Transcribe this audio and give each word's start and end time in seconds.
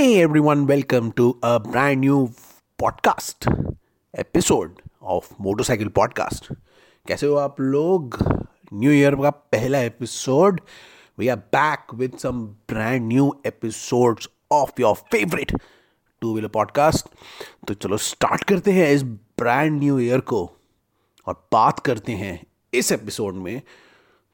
Hey 0.00 0.26
everyone, 0.26 0.60
welcome 0.66 1.12
to 1.12 1.24
a 1.42 1.60
brand 1.60 2.00
new 2.00 2.28
podcast 2.82 3.46
episode 4.18 4.70
of 5.02 5.24
Motorcycle 5.46 5.90
Podcast. 5.98 6.54
कैसे 7.06 7.26
हो 7.26 7.34
आप 7.34 7.60
लोग? 7.60 8.16
न्यू 8.74 8.92
ईयर 8.92 9.14
का 9.14 9.30
पहला 9.30 9.78
episode 9.78 10.60
we 11.18 11.28
are 11.28 11.36
back 11.36 11.94
with 11.94 12.18
some 12.18 12.46
brand 12.46 13.02
new 13.02 13.42
episodes 13.46 14.28
of 14.52 14.72
your 14.80 14.94
favourite 14.94 15.60
two 16.20 16.32
wheeler 16.32 16.48
podcast 16.48 17.06
तो 17.68 17.74
चलो 17.74 17.96
start 17.96 18.44
करते 18.44 18.72
हैं 18.72 18.90
इस 18.90 19.02
ब्रांड 19.02 19.78
न्यू 19.78 19.98
ईयर 19.98 20.20
को 20.20 20.52
और 21.26 21.48
बात 21.52 21.78
करते 21.78 22.12
हैं 22.12 22.46
इस 22.74 22.92
एपिसोड 22.92 23.34
में 23.34 23.62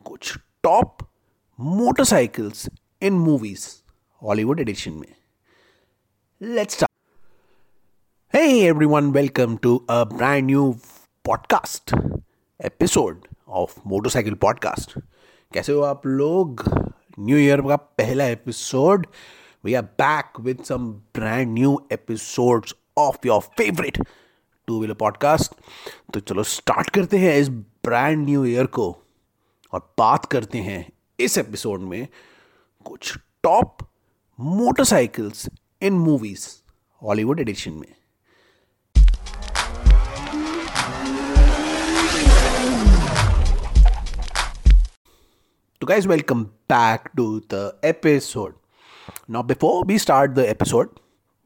कुछ 0.05 0.39
top 0.63 0.99
motorcycles 1.61 2.69
in 3.03 3.13
movies 3.13 3.83
Hollywood 4.23 4.61
edition 4.61 4.93
में। 4.93 5.16
Let's 6.43 6.75
start 6.75 6.95
Hey 8.35 8.69
everyone, 8.71 9.07
welcome 9.13 9.53
to 9.59 9.71
a 9.89 9.99
brand 10.05 10.47
new 10.47 10.65
podcast 11.25 11.93
episode 12.61 13.23
of 13.61 13.77
Motorcycle 13.93 14.37
Podcast. 14.45 14.93
कैसे 15.53 15.73
हो 15.73 15.81
आप 15.81 16.07
लोग? 16.07 16.65
न्यू 17.19 17.39
ईयर 17.39 17.61
का 17.61 17.77
पहला 17.77 18.25
episode 18.25 19.07
we 19.65 19.75
are 19.75 19.83
back 19.83 20.41
with 20.41 20.63
some 20.65 20.91
brand 21.15 21.55
new 21.55 21.89
episodes 21.93 22.75
of 22.99 23.27
your 23.27 23.41
favourite 23.41 23.99
two 24.69 24.79
wheeler 24.79 24.95
podcast 24.95 25.53
तो 26.15 26.21
चलो 26.21 26.43
start 26.43 26.91
करते 26.91 27.19
हैं 27.19 27.37
इस 27.37 27.49
ब्रांड 27.49 28.25
न्यू 28.27 28.45
ईयर 28.45 28.67
को 28.67 28.91
और 29.73 29.95
बात 29.99 30.25
करते 30.25 30.59
हैं 30.59 30.85
इस 31.21 31.39
एपिसोड 31.39 31.81
में 31.81 32.07
कुछ 32.85 33.19
top 33.43 33.89
motorcycles 34.41 35.49
in 35.83 35.93
movies 35.93 36.49
Hollywood 37.03 37.41
edition 37.41 37.73
में। 37.73 37.95
Guys 45.85 46.09
welcome 46.09 46.45
back 46.45 47.09
to 47.17 47.41
the 47.55 47.81
episode 47.85 48.55
now 49.31 49.43
before 49.43 49.87
be 49.87 49.99
start 49.99 50.31
the 50.31 50.39
episode 50.39 50.91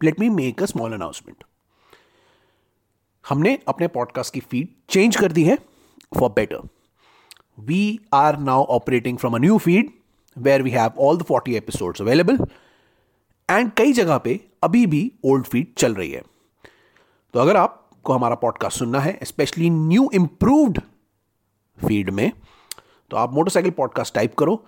let 0.04 0.20
me 0.20 0.28
make 0.28 0.62
a 0.62 0.66
small 0.66 0.92
announcement 0.92 1.44
हमने 3.28 3.58
अपने 3.68 3.88
पॉडकास्ट 3.88 4.34
की 4.34 4.40
फ़ीड 4.40 4.68
चेंज 4.88 5.16
कर 5.16 5.32
दी 5.32 5.44
है 5.44 5.56
for 6.20 6.30
better 6.30 6.68
we 7.58 8.00
are 8.12 8.38
now 8.38 8.64
operating 8.64 9.18
from 9.18 9.34
a 9.34 9.38
new 9.38 9.58
feed 9.58 9.90
where 10.38 10.62
we 10.62 10.70
have 10.70 10.90
all 10.98 11.18
the 11.18 11.22
forty 11.22 11.54
episode 11.54 11.96
available 12.00 12.38
and 13.50 13.70
कई 13.76 13.92
जगह 13.92 14.18
पे 14.18 14.38
अभी 14.62 14.86
भी 14.86 15.12
ओल्ड 15.24 15.44
फ़ीड 15.44 15.66
चल 15.78 15.94
रही 15.94 16.10
है। 16.10 16.22
तो 17.34 17.40
अगर 17.40 17.56
आपको 17.56 18.12
हमारा 18.12 18.34
पॉडकास्ट 18.34 18.78
सुनना 18.78 19.00
है 19.00 19.18
स्पेशली 19.22 19.70
न्यू 19.70 20.10
इम्प्रूव्ड 20.14 20.80
फ़ीड 21.78 22.10
में 22.10 22.32
तो 23.10 23.16
आप 23.16 23.34
मोटरसाइकिल 23.34 23.70
पॉडकास्ट 23.70 24.14
टाइप 24.14 24.34
करो 24.34 24.64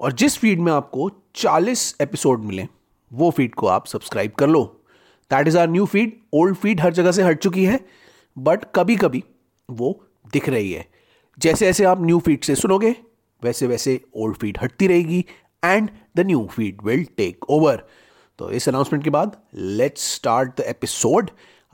और 0.00 0.12
जिस 0.12 0.38
फ़ीड 0.38 0.60
में 0.60 0.72
आपको 0.72 1.10
40 1.34 1.94
एपिसोड 2.00 2.44
मिले, 2.44 2.66
वो 3.12 3.30
फ़ीड 3.30 3.54
को 3.54 3.66
आप 3.66 3.86
सब्सक्राइब 3.86 4.32
कर 4.32 4.48
लो। 4.48 4.64
That 5.30 5.48
is 5.48 5.58
our 5.58 5.68
new 5.68 5.86
feed 5.86 6.16
old 6.32 6.56
feed 6.56 6.80
हर 6.80 6.92
जगह 6.92 7.12
से 7.12 7.22
हट 7.22 7.38
चुकी 7.38 7.64
है 7.64 7.78
बट 8.38 8.64
कभी 8.74 8.96
कभी 8.96 9.24
वो 9.70 9.92
दिख 10.32 10.48
रही 10.48 10.72
है। 10.72 10.86
जैसे 11.38 11.66
जैसे 11.66 11.84
आप 11.84 12.02
न्यू 12.02 12.18
फ़ीड 12.20 12.44
से 12.44 12.54
सुनोगे 12.54 12.94
वैसे 13.42 13.66
वैसे 13.66 14.00
ओल्ड 14.16 14.36
फ़ीड 14.36 14.58
हटती 14.62 14.86
रहेगी 14.86 15.24
and 15.64 15.90
the 16.16 16.20
new 16.20 16.48
feed 16.52 16.82
will 16.84 17.04
take 17.16 17.50
over 17.50 17.86
तो 18.38 18.50
इस 18.50 18.68
अनाउंसमेंट 18.68 19.04
के 19.04 19.10
बाद 19.10 19.36
लेट्स 19.54 20.14
स्टार्ट 20.14 20.56
द 20.56 20.60
एपिसोड 20.60 21.30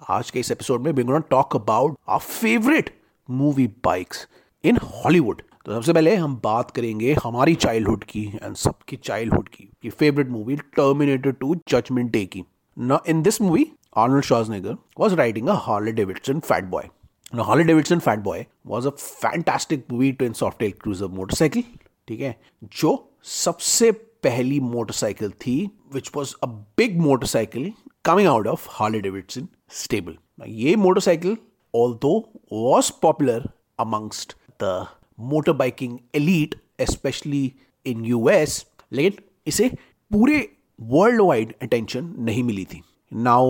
आज 0.08 0.30
के 0.30 0.40
इस 0.40 0.50
एपिसोड 0.50 0.80
में 0.80 0.92
we 0.92 1.02
gonna 1.02 1.18
talk 1.18 1.56
about 1.56 1.98
our 2.08 2.20
favourite 2.20 3.00
movie 3.30 3.66
bikes 3.66 4.28
in 4.64 4.76
Hollywood 4.76 5.42
तो 5.64 5.74
सबसे 5.74 5.92
पहले 5.92 6.16
हम 6.16 6.40
बात 6.44 6.70
करेंगे 6.70 7.16
हमारी 7.24 7.54
चाइल्डहुड 7.54 8.04
की 8.04 8.38
एंड 8.42 8.56
सबकी 8.56 8.96
चाइल्डहुड 8.96 9.48
की 9.48 9.70
की 9.82 9.90
favourite 9.90 10.28
movie 10.28 10.56
Terminator 10.56 11.32
two 11.32 11.56
Judgment 11.68 12.10
Day 12.10 12.26
की. 12.26 12.44
ना 12.78 13.02
in 13.06 13.22
this 13.22 13.40
movie 13.40 13.72
Arnold 13.96 14.24
Schwarzenegger 14.24 14.76
was 15.00 15.14
riding 15.14 15.48
a 15.48 15.54
Harley 15.54 15.92
Davidson 15.92 16.40
Fat 16.40 16.64
Boy 16.64 16.88
Now, 17.34 17.44
Harley 17.44 17.64
Davidson 17.64 18.00
Fat 18.00 18.22
Boy 18.22 18.46
was 18.64 18.86
a 18.86 18.92
fantastic 18.98 19.92
movie 19.92 20.12
to 20.12 20.24
in 20.24 20.32
Softail 20.32 20.72
Cruiser 20.82 21.08
motorcycle. 21.08 21.62
ठीक 22.08 22.20
है 22.20 22.40
जो 22.64 23.12
सबसे 23.22 23.92
पहली 24.22 24.60
motorcycle 24.60 25.30
थी 25.46 25.54
which 25.94 26.10
was 26.16 26.34
a 26.42 26.46
big 26.78 26.98
motorcycle 27.00 27.72
coming 28.04 28.28
out 28.28 28.46
of 28.46 28.66
Harley 28.70 29.00
Davidson 29.00 29.48
stable 29.74 30.16
ये 30.48 30.74
motorcycle 30.76 31.36
although 32.02 32.12
was 32.52 32.90
popular 33.02 33.48
amongst 33.80 34.36
the 34.62 34.86
motor 35.32 35.52
biking 35.52 35.98
elite 36.14 36.54
specially 36.90 37.52
in 37.86 38.04
US 38.04 38.64
लेकिन 38.92 39.24
इसे 39.46 39.68
पूरे 40.10 40.48
वर्ल्ड 40.80 41.20
वाइड 41.20 41.54
अटेंशन 41.62 42.14
नहीं 42.18 42.42
मिली 42.42 42.64
थी. 42.64 42.80
Now 43.12 43.46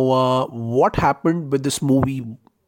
what 0.50 0.96
happen 0.98 1.40
with 1.50 1.60
this 1.60 1.82
movie 1.82 2.18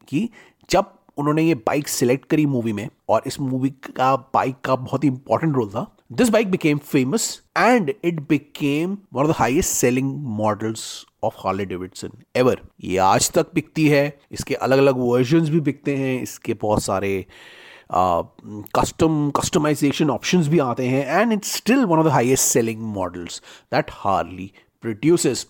की, 0.08 0.28
जब 0.70 0.92
उन्होंने 1.18 1.42
ये 1.42 1.54
बाइक 1.66 1.88
सिलेक्ट 1.88 2.24
करी 2.30 2.46
मूवी 2.46 2.72
में, 2.72 2.88
और 3.08 3.22
इस 3.26 3.40
मूवी 3.40 3.70
का 3.70 4.14
बाइक 4.34 4.60
का 4.64 4.76
बहुत 4.76 5.04
ही 5.04 5.08
इंपॉर्टेंट 5.08 5.54
रोल 5.56 5.68
था 5.70 5.86
this 6.10 6.28
bike 6.28 6.50
became 6.50 6.78
famous 6.78 7.24
and 7.58 7.92
it 8.04 8.18
became 8.28 8.96
one 9.14 9.22
of 9.22 9.28
the 9.28 9.34
highest 9.38 9.70
selling 9.70 10.12
models 10.38 10.82
of 11.24 11.34
Harley 11.38 11.64
Davidson 11.64 12.10
ever 12.36 12.60
ये 12.84 12.96
आज 12.98 13.30
तक 13.32 13.52
बिकती 13.54 13.86
है। 13.88 14.18
इसके 14.32 14.54
अलग 14.56 14.78
अलग 14.78 14.96
वर्जन 14.98 15.50
भी 15.50 15.60
बिकते 15.60 15.94
हैं। 15.96 16.20
इसके 16.22 16.54
बहुत 16.54 16.82
सारे 16.82 17.26
कस्टम 17.92 19.30
कस्टमाइजेशन 19.36 20.10
ऑप्शंस 20.10 20.48
भी 20.48 20.58
आते 20.58 20.86
हैं 20.88 21.20
and 21.20 21.32
it's 21.32 21.54
still 21.56 21.84
one 21.84 21.98
of 21.98 22.06
the 22.06 22.10
highest 22.10 22.44
selling 22.44 22.82
models 22.94 23.40
that 23.72 23.90
Harley 23.92 24.50
produces 24.82 25.46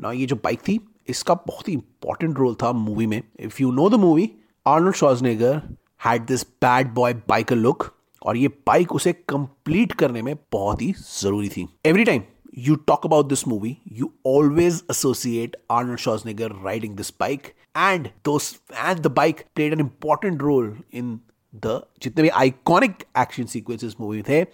ना 0.00 0.12
ये 0.12 0.26
जो 0.26 0.36
बाइक 0.36 0.60
थी, 0.68 0.78
इसका 1.08 1.34
बहुत 1.46 1.68
ही 1.68 1.74
इंपॉर्टेंट 1.74 2.38
रोल 2.38 2.54
था 2.62 2.72
मूवी 2.72 3.06
में। 3.06 3.22
If 3.40 3.62
you 3.62 3.70
know 3.72 3.88
the 3.90 4.00
movie 4.00 4.30
Arnold 4.66 4.94
Schwarzenegger 4.96 5.62
had 6.06 6.26
this 6.26 6.46
bad 6.62 6.94
boy 6.94 7.14
biker 7.28 7.56
look 7.56 7.90
और 8.22 8.36
ये 8.36 8.48
बाइक 8.66 8.92
उसे 8.94 9.12
कंप्लीट 9.28 9.92
करने 9.92 10.22
में 10.22 10.34
बहुत 10.52 10.82
ही 10.82 10.92
ज़रूरी 10.98 11.48
थी। 11.48 11.66
Every 11.86 12.04
time 12.04 12.22
you 12.58 12.74
talk 12.86 13.06
about 13.06 13.28
this 13.28 13.46
movie 13.48 13.76
you 13.92 14.10
always 14.26 14.82
associate 14.90 15.56
Arnold 15.70 15.98
Schwarzenegger 15.98 16.52
riding 16.64 16.96
this 16.96 17.12
bike 17.20 17.46
and 17.76 18.06
and 18.06 19.00
the 19.00 19.12
bike 19.16 19.44
played 19.54 19.72
an 19.72 19.80
important 19.80 20.42
role 20.42 20.76
in 20.94 21.18
the 21.54 21.80
जितने 22.02 22.22
भी 22.22 22.28
आइकॉनिक 22.28 23.02
एक्शन 23.18 23.44
सीक्वेंसेस 23.46 23.96
मूवी 24.00 24.22
थे 24.28 24.44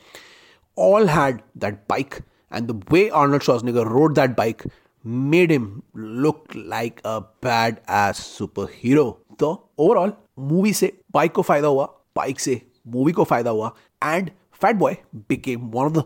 all 0.79 1.09
had 1.09 1.41
that 1.57 1.79
bike 1.91 2.15
and 2.53 2.71
the 2.71 2.83
way 2.93 3.09
Arnold 3.15 3.43
Schwarzenegger 3.43 3.87
rode 3.89 4.15
that 4.15 4.37
bike 4.37 4.63
made 5.05 5.53
him 5.53 5.69
look 5.97 6.57
like 6.57 7.01
a 7.07 7.19
badass 7.91 8.15
superhero 8.75 9.11
तो 9.41 9.51
overall 9.79 10.13
movie 10.39 10.73
से 10.73 10.93
bike 11.13 11.33
को 11.33 11.43
फ़ायदा 11.43 11.69
हुआ 11.69 11.85
bike 12.17 12.41
से 12.41 12.61
movie 12.87 13.13
को 13.13 13.25
फ़ायदा 13.25 13.51
हुआ 13.51 13.73
and 14.03 14.31
Fat 14.63 14.77
Boy 14.77 14.97
became 15.29 15.71
one 15.71 15.85
of 15.85 15.93
the 15.93 16.05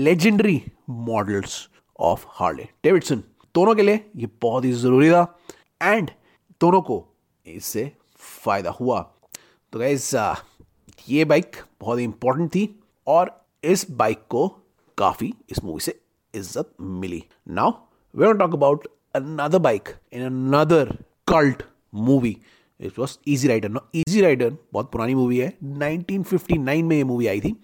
legendary 0.00 0.62
models 0.90 1.68
of 1.98 2.24
Harley 2.30 2.68
Davidson 2.84 3.22
दोनों 3.54 3.74
के 3.74 3.82
लिए 3.82 4.04
ये 4.16 4.28
बहुत 4.42 4.64
ही 4.64 4.72
ज़रूरी 4.74 5.10
था 5.10 5.26
एंड 5.82 6.10
दोनों 6.60 6.80
को 6.82 7.04
इससे 7.46 7.90
फ़ायदा 8.20 8.70
हुआ 8.70 9.00
तो 9.72 9.78
गैस 9.78 10.14
ये 11.08 11.24
बाइक 11.24 11.56
बहुत 11.80 11.98
ही 11.98 12.04
इंपॉर्टेंट 12.04 12.50
थी 12.54 12.68
और 13.06 13.36
इस 13.64 13.86
बाइक 13.92 14.26
को 14.30 14.46
काफ़ी 14.98 15.32
इस 15.50 15.62
मूवी 15.64 15.80
से 15.80 16.00
इज़्ज़त 16.34 16.72
मिली 16.80 17.22
now 17.50 17.70
we 18.14 18.32
talk 18.38 18.54
about 18.54 18.86
another 19.14 19.58
bike 19.58 19.88
in 20.12 20.24
another 20.24 20.96
cult 21.28 21.62
movie 22.00 22.36
it 22.80 22.98
was 22.98 23.16
Easy 23.28 23.48
Rider 23.48 23.68
ना 23.68 23.80
ईजी 23.96 24.20
राइडर 24.20 24.56
बहुत 24.72 24.90
पुरानी 24.92 25.14
मूवी 25.14 25.38
है। 25.38 25.52
1959 25.64 26.82
में 26.82 26.96
ये 26.96 27.04
मूवी 27.04 27.26
आई 27.26 27.40
थी। 27.40 27.54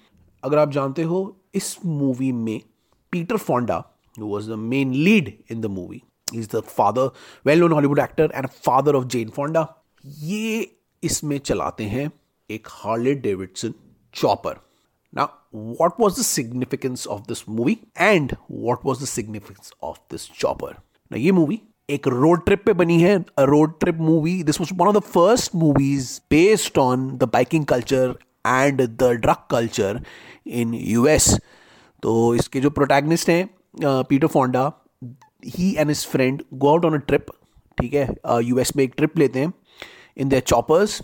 अगर 0.43 0.59
आप 0.59 0.71
जानते 0.73 1.03
हो, 1.03 1.37
इस 1.55 1.77
मूवी 1.85 2.33
में 2.33 2.61
Peter 3.13 3.37
Fonda 3.37 3.83
who 4.15 4.27
was 4.27 4.51
the 4.51 4.55
main 4.55 4.93
lead 4.95 5.33
in 5.51 5.61
the 5.61 5.67
movie 5.67 6.03
is 6.35 6.49
the 6.57 6.61
father 6.69 7.11
well 7.47 7.61
known 7.61 7.73
Hollywood 7.73 7.99
actor 7.99 8.33
and 8.35 8.47
father 8.65 8.95
of 8.95 9.05
Jane 9.05 9.29
Fonda 9.29 9.67
ये 10.05 10.71
इसमें 11.03 11.39
चलाते 11.39 11.85
हैं 11.85 12.11
एक 12.51 12.67
हार्ले 12.71 13.15
डेविडसन 13.15 13.75
चॉपर 14.15 14.61
ना 15.13 15.25
what 15.55 16.01
was 16.01 16.21
the 16.21 16.25
significance 16.25 17.07
of 17.07 17.23
this 17.29 17.49
movie 17.49 17.77
and 17.99 18.37
what 18.51 18.85
was 18.85 19.03
the 19.03 19.07
significance 19.07 19.73
of 19.83 19.99
this 20.11 20.31
chopper 20.33 20.77
ना 21.11 21.19
ये 21.19 21.33
movie 21.33 21.61
एक 21.89 22.07
road 22.09 22.45
trip 22.45 22.63
पे 22.67 22.73
बनी 22.73 23.01
है 23.03 23.17
road 23.41 23.79
trip 23.81 23.99
movie 24.01 24.43
this 24.43 24.61
was 24.61 24.71
one 24.73 24.87
of 24.87 24.97
the 24.97 25.01
first 25.09 25.55
movies 25.55 26.09
based 26.31 26.79
on 26.79 27.11
the 27.19 27.29
biking 27.33 27.65
culture 27.65 28.17
and 28.47 28.83
the 28.83 29.11
drug 29.21 29.47
culture 29.51 30.01
in 30.47 30.75
US 30.75 31.29
तो 32.03 32.35
इसके 32.35 32.61
जो 32.61 32.71
protagonist 32.71 33.29
हैं 33.31 33.49
Peter 34.03 34.27
Fonda 34.27 34.71
he 35.47 35.75
and 35.79 35.89
his 35.89 36.07
friend 36.07 36.43
go 36.55 36.69
out 36.69 36.85
on 36.85 36.95
a 36.95 37.01
trip 37.07 37.27
ठीक 37.79 37.95
है? 37.95 38.09
US 38.43 38.77
में 38.77 38.85
एक 38.85 38.93
trip 38.97 39.19
लेते 39.19 39.41
हैं 39.41 39.53
इन 40.17 40.29
देयर 40.29 40.43
चॉपर्स 40.43 41.01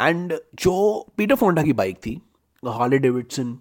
एंड 0.00 0.38
जो 0.54 0.74
पीटर 1.16 1.34
फोंडा 1.34 1.62
की 1.62 1.72
बाइक 1.72 1.98
थी 2.06 2.20
हार्ले 2.62 2.98
डेविडसन 2.98 3.56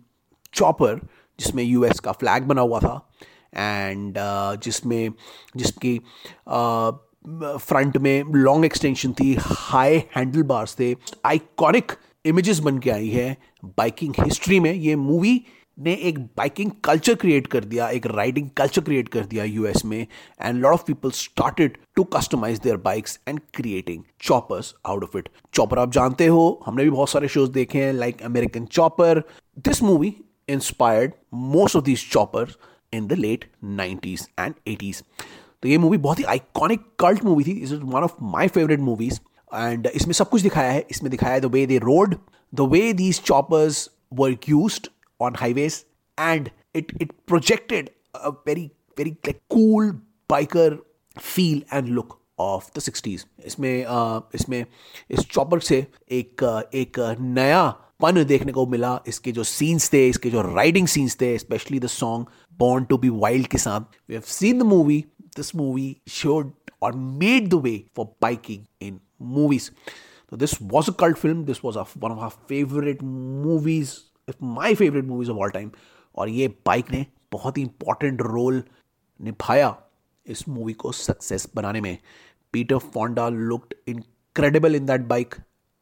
चॉपर 0.54 1.00
जिसमें 1.40 1.64
यूएस 1.64 2.00
का 2.00 2.12
फ्लैग 2.12 2.44
बना 2.44 2.62
हुआ 2.62 2.80
था 2.80 3.00
एंड 3.58 4.18
uh, 4.18 4.64
जिसमें 4.64 5.14
जिसकी 5.58 5.98
फ्रंट 6.48 7.98
uh, 7.98 8.02
में 8.02 8.24
लॉन्ग 8.34 8.66
एक्सटेंशन 8.66 9.14
थी 9.14 9.34
हाई 9.40 9.98
हैंडल 10.16 10.44
बार्स 10.44 10.76
थे 10.80 10.96
आइकॉनिक 11.26 11.92
इमेजेस 12.26 12.60
बन 12.60 12.78
के 12.78 12.90
आई 12.90 13.10
है 13.10 13.36
बाइकिंग 13.66 14.14
हिस्ट्री 14.20 14.60
में। 14.60 14.74
ये 14.74 14.96
मूवी 14.96 15.42
ने 15.80 15.94
एक 15.94 16.20
बाइकिंग 16.38 16.72
कल्चर 16.84 17.16
क्रिएट 17.16 17.48
कर 17.48 17.64
दिया 17.66 17.90
एक 17.90 18.06
राइडिंग 18.06 18.50
कल्चर 18.50 18.82
क्रिएट 18.82 19.10
कर 19.10 19.26
दिया 19.26 19.44
यूएस 19.44 19.86
में 19.86 20.08
and 20.42 20.62
lot 20.62 20.74
of 20.74 20.84
people 20.88 21.12
started 21.12 21.78
to 21.96 22.04
customize 22.04 22.60
their 22.60 22.78
bikes 22.78 23.20
and 23.28 23.40
creating 23.54 24.04
choppers 24.22 24.74
out 24.86 25.04
of 25.04 25.18
it 25.18 25.30
chopper 25.54 25.80
आप 25.80 25.92
जानते 25.92 26.28
हो 26.28 26.44
हमने 26.66 26.84
भी 26.84 26.90
बहुत 26.90 27.10
सारे 27.10 27.28
शोज़ 27.28 27.52
देखे 27.52 27.84
हैं 27.84 27.94
like 27.94 28.22
American 28.22 28.66
chopper 28.66 29.24
this 29.60 29.82
movie 29.84 30.14
inspired 30.50 31.14
most 31.34 31.76
of 31.76 31.84
these 31.84 32.10
choppers 32.12 32.58
in 32.94 33.08
the 33.08 33.14
late 33.14 33.46
nineties 33.64 34.28
and 34.40 34.54
eighties 34.68 35.04
तो 35.64 35.70
ये 35.70 35.78
मूवी 35.78 35.98
बहुत 35.98 36.20
ही 36.20 36.24
आइकॉनिक 36.24 36.86
कल्ट 37.00 37.24
मूवी 37.24 37.44
थी। 37.44 37.52
Is 37.64 37.74
one 37.76 38.04
of 38.04 38.16
my 38.22 38.48
favourite 38.48 38.80
movies 38.80 39.20
and 39.52 39.88
इसमें 39.88 40.14
सब 40.14 40.30
कुछ 40.30 40.42
दिखाया 40.42 40.72
है। 40.72 40.86
इसमें 40.92 41.12
दिखाया 41.12 41.34
है 41.34 41.42
the 41.42 41.52
way 41.54 41.66
they 41.66 41.78
rode 41.80 42.16
the 42.54 42.70
way 42.72 42.92
these 42.94 43.22
choppers 43.24 43.90
were 44.14 44.38
used 44.50 44.88
on 45.20 45.36
highways 45.40 45.76
and 46.18 46.48
it 46.80 46.92
it 47.04 47.12
projected 47.32 47.90
a 48.20 48.32
very 48.48 48.64
very 48.98 49.12
like 49.28 49.42
cool 49.56 49.92
biker 50.30 50.70
feel 51.28 51.60
and 51.78 52.02
of 52.40 52.70
the 52.76 52.80
sixties 52.80 53.26
इसमें 53.46 53.86
uh, 53.86 54.22
इसमें 54.36 54.66
इस 55.12 55.20
चॉपर 55.32 55.60
से 55.60 55.78
एक 56.12 56.44
एक 56.74 57.00
नया 57.20 57.62
पन 58.02 58.24
देखने 58.24 58.52
को 58.52 58.66
मिला। 58.66 59.00
इसके 59.08 59.32
जो 59.32 59.44
सीन्स 59.44 59.92
थे 59.94 60.08
इसके 60.10 60.30
जो 60.30 60.42
राइडिंग 60.42 60.88
सीन्स 60.88 61.16
थे 61.22 61.38
specially 61.38 61.80
the 61.80 61.88
song 61.88 62.26
Born 62.62 62.84
to 62.86 62.98
be 62.98 63.10
Wild 63.10 63.48
के 63.48 63.58
साथ 63.58 63.82
we 64.10 64.14
have 64.16 64.24
seen 64.28 64.60
the 64.60 64.64
movie 64.74 65.04
this 65.38 65.56
movie 65.56 65.96
showed 66.10 66.52
और 66.84 66.96
made 66.96 67.50
the 67.50 67.62
way 67.64 67.84
for 67.96 68.06
biking 68.22 68.66
in 68.82 69.00
movies 69.38 69.70
तो 70.32 70.38
this 70.38 70.62
was 70.62 70.90
a 70.92 70.94
cult 71.00 71.18
film 71.18 71.44
this 71.46 71.64
was 71.66 71.78
one 71.78 72.12
of 72.12 72.20
our 72.20 72.30
favourite 72.50 73.04
movies 73.04 73.94
my 74.44 74.76
favourite 74.76 75.06
movies 75.06 75.32
of 75.32 75.38
all 75.38 75.50
time 75.50 75.72
और 76.18 76.30
ये 76.30 76.48
bike 76.66 76.92
ने 76.92 77.06
बहुत 77.32 77.58
ही 77.58 77.62
important 77.64 78.22
role 78.22 78.64
निभाया 79.20 79.76
इस 80.28 80.48
movie 80.50 80.74
को 80.74 80.92
सक्सेस 80.92 81.48
बनाने 81.56 81.82
में. 81.82 81.98
Peter 82.54 82.78
Fonda 82.94 83.28
looked 83.30 83.74
incredible 83.88 84.76
in 84.76 84.86
that 84.86 85.02
bike 85.08 85.36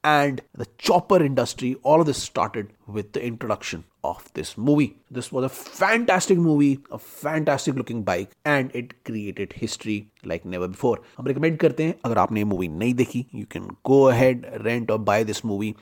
and 0.04 0.42
the 0.54 0.66
chopper 0.78 1.22
industry 1.22 1.76
all 1.84 2.00
of 2.00 2.08
this 2.08 2.22
started 2.24 2.68
with 2.88 3.12
the 3.14 3.24
introduction 3.24 3.84
of 4.04 4.32
this 4.34 4.58
movie 4.58 4.96
this 5.12 5.32
was 5.32 5.44
a 5.44 5.50
fantastic 5.50 6.38
movie 6.38 6.80
a 6.92 6.98
fantastic 6.98 7.76
looking 7.76 8.04
bike 8.04 8.32
and 8.46 8.72
it 8.74 9.04
created 9.04 9.54
history 9.54 9.98
like 10.24 10.46
never 10.46 10.68
before 10.68 10.98
हम 11.18 11.28
recommend 11.28 11.58
करते 11.60 11.84
हैं 11.84 11.96
अगर 12.06 12.18
आपने 12.18 12.40
ये 12.40 12.46
movie 12.46 12.70
नहीं 12.78 12.94
देखी 12.94 13.26
you 13.34 13.46
can 13.56 13.68
go 13.92 14.00
ahead 14.10 14.48
rent 14.66 14.90
or 14.90 15.00
buy 15.12 15.24
this 15.32 15.44
movie 15.44 15.74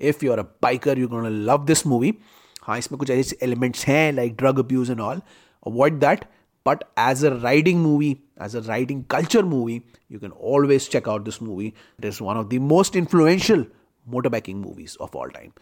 if 0.00 0.24
you 0.24 0.32
are 0.32 0.38
a 0.38 0.42
biker 0.62 0.98
you 0.98 1.08
gonna 1.08 1.28
love 1.28 1.64
this 1.66 1.86
movie 1.86 2.12
हाँ 2.62 2.78
इसमें 2.78 2.98
कुछ 2.98 3.10
ऐसे 3.10 3.38
एलिमेंट्स 3.42 3.86
हैं 3.86 4.12
like 4.12 4.36
drug 4.36 4.58
abuse 4.58 4.90
and 4.90 5.00
all 5.00 5.20
avoid 5.66 5.98
that 6.00 6.24
but 6.66 6.84
as 6.96 7.22
a 7.22 7.34
riding 7.36 7.80
movie, 7.80 8.22
as 8.38 8.54
a 8.54 8.62
riding 8.62 9.04
culture 9.04 9.42
movie, 9.42 9.82
you 10.08 10.18
can 10.18 10.32
always 10.32 10.88
check 10.88 11.08
out 11.08 11.24
this 11.24 11.40
movie. 11.40 11.74
It 11.98 12.04
is 12.04 12.20
one 12.20 12.36
of 12.36 12.48
the 12.50 12.58
most 12.60 12.96
influential 12.96 13.66
motorbiking 14.06 14.56
movies 14.56 14.96
of 14.96 15.14
all 15.14 15.30
time. 15.30 15.52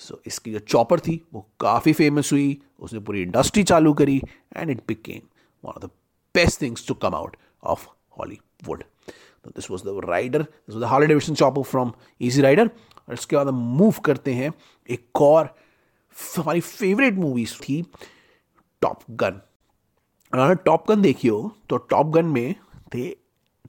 So 0.00 0.20
इसकी 0.26 0.52
जो 0.52 0.58
chopper 0.58 1.00
थी 1.00 1.20
वो 1.32 1.40
काफ़ी 1.60 1.92
famous 1.92 2.32
हुई 2.32 2.46
उसने 2.82 3.00
पूरी 3.00 3.20
industry 3.22 3.62
चालू 3.62 3.92
करी 4.00 4.16
and 4.56 4.70
it 4.70 4.80
became 4.88 5.20
one 5.64 5.72
of 5.72 5.84
the 5.84 5.90
best 6.34 6.60
things 6.62 6.86
to 6.88 6.94
come 7.04 7.14
out 7.14 7.36
of 7.72 7.86
Hollywood 8.18 8.82
this 9.46 9.70
was 9.70 9.84
the 9.84 10.00
rider 10.04 10.42
this 10.42 10.74
was 10.74 10.84
the 10.84 10.88
Harley 10.90 11.06
Davidson 11.06 11.34
chopper 11.34 11.62
from 11.70 11.92
Easy 12.20 12.42
Rider 12.42 12.70
और 13.08 13.14
इसके 13.14 13.36
बाद 13.36 13.48
हम 13.48 13.60
मूव 13.78 14.00
करते 14.04 14.34
हैं 14.34 14.52
एक 14.88 15.22
और 15.22 15.54
हमारी 16.36 16.60
फेवरेट 16.60 17.14
मूवीज़ 17.18 17.54
थी 17.62 17.82
टॉप 18.82 19.00
गन 19.22 19.40
अगर 20.38 20.54
टॉप 20.64 20.90
गन 20.90 21.02
देखिए 21.02 21.30
तो 21.70 21.76
टॉप 21.90 22.06
गन 22.14 22.26
में 22.26 22.54
थे 22.94 23.08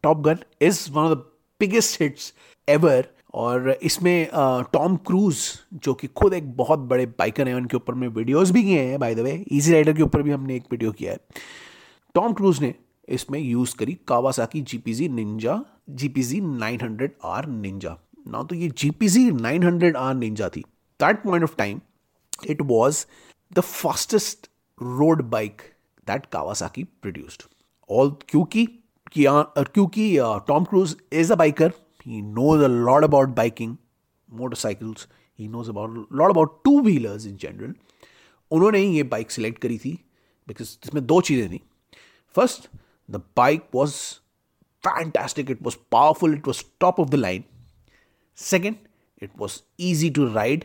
Top 0.03 0.21
Gun 0.27 0.37
is 0.61 0.89
one 0.91 1.03
of 1.03 1.17
the 1.17 1.23
biggest 1.59 2.01
hits 2.01 2.33
ever 2.67 3.07
और 3.33 3.69
इसमें 3.83 4.27
टॉम 4.73 4.95
क्रूज 5.07 5.37
जो 5.83 5.93
कि 5.93 6.07
खुद 6.07 6.33
एक 6.33 6.55
बहुत 6.57 6.79
बड़े 6.79 7.05
बाइकर 7.05 7.47
हैं, 7.47 7.55
उनके 7.55 7.77
ऊपर 7.77 7.93
में 7.93 8.07
वीडियोस 8.07 8.51
भी 8.51 8.63
किए 8.63 8.81
हैं 8.81 8.99
by 8.99 9.15
the 9.15 9.19
way 9.19 9.33
Easy 9.51 9.71
Rider 9.73 9.93
के 9.93 10.03
ऊपर 10.03 10.21
भी 10.21 10.31
हमने 10.31 10.55
एक 10.55 10.63
वीडियो 10.71 10.91
किया 10.91 11.11
है। 11.11 11.19
टॉम 12.15 12.33
क्रूज 12.33 12.61
ने 12.61 12.73
इसमें 13.07 13.39
यूज़ 13.39 13.75
करी 13.75 13.97
Kawasaki 14.07 14.61
GPZ 14.61 15.09
Ninja 15.09 15.59
GPZ 15.89 16.39
900 16.41 17.09
R 17.25 17.47
Ninja 17.47 17.97
ना 18.27 18.43
तो 18.43 18.55
ये 18.55 18.69
जीपीजी 18.77 19.29
900 19.31 19.95
आर 19.95 20.13
निंजा 20.15 20.49
थी। 20.49 20.61
That 20.99 21.23
point 21.23 21.43
of 21.43 21.55
time 21.57 21.81
it 22.49 22.61
was 22.61 23.05
the 23.51 23.59
fastest 23.59 24.49
road 24.79 25.21
bike 25.29 25.61
that 26.07 26.25
Kawasaki 26.25 26.83
produced 26.83 27.43
all 27.89 28.09
क्योंकि 28.29 28.65
क्योंकि 29.13 30.17
Tom 30.47 30.63
Cruise 30.63 30.95
is 31.13 31.31
a 31.33 31.35
biker 31.35 31.73
he 32.07 32.21
knows 32.21 32.63
a 32.63 32.67
lot 32.67 33.03
about 33.03 33.29
biking 33.35 33.75
motorcycles 34.29 35.07
he 35.39 35.47
knows 35.47 35.69
about 35.69 36.07
lot 36.13 36.31
about 36.31 36.61
two 36.65 36.79
wheelers 36.81 37.25
in 37.27 37.37
general 37.37 37.73
उन्होंने 38.51 38.79
ही 38.79 38.95
ये 38.95 39.03
bike 39.15 39.31
select 39.31 39.61
करी 39.61 39.77
थी 39.77 39.93
because 40.47 40.77
इसमें 40.85 41.05
दो 41.05 41.21
चीज़ें 41.21 41.49
थी। 41.51 41.61
First 42.35 42.69
the 43.09 43.21
bike 43.37 43.67
was 43.75 43.95
fantastic 44.83 45.51
it 45.51 45.63
was 45.63 45.75
powerful 45.91 46.33
it 46.33 46.47
was 46.47 46.63
top 46.79 46.99
of 46.99 47.09
the 47.09 47.15
line 47.15 47.43
Second, 48.37 48.75
it 49.25 49.35
was 49.41 49.53
easy 49.79 50.07
to 50.11 50.23
ride, 50.27 50.63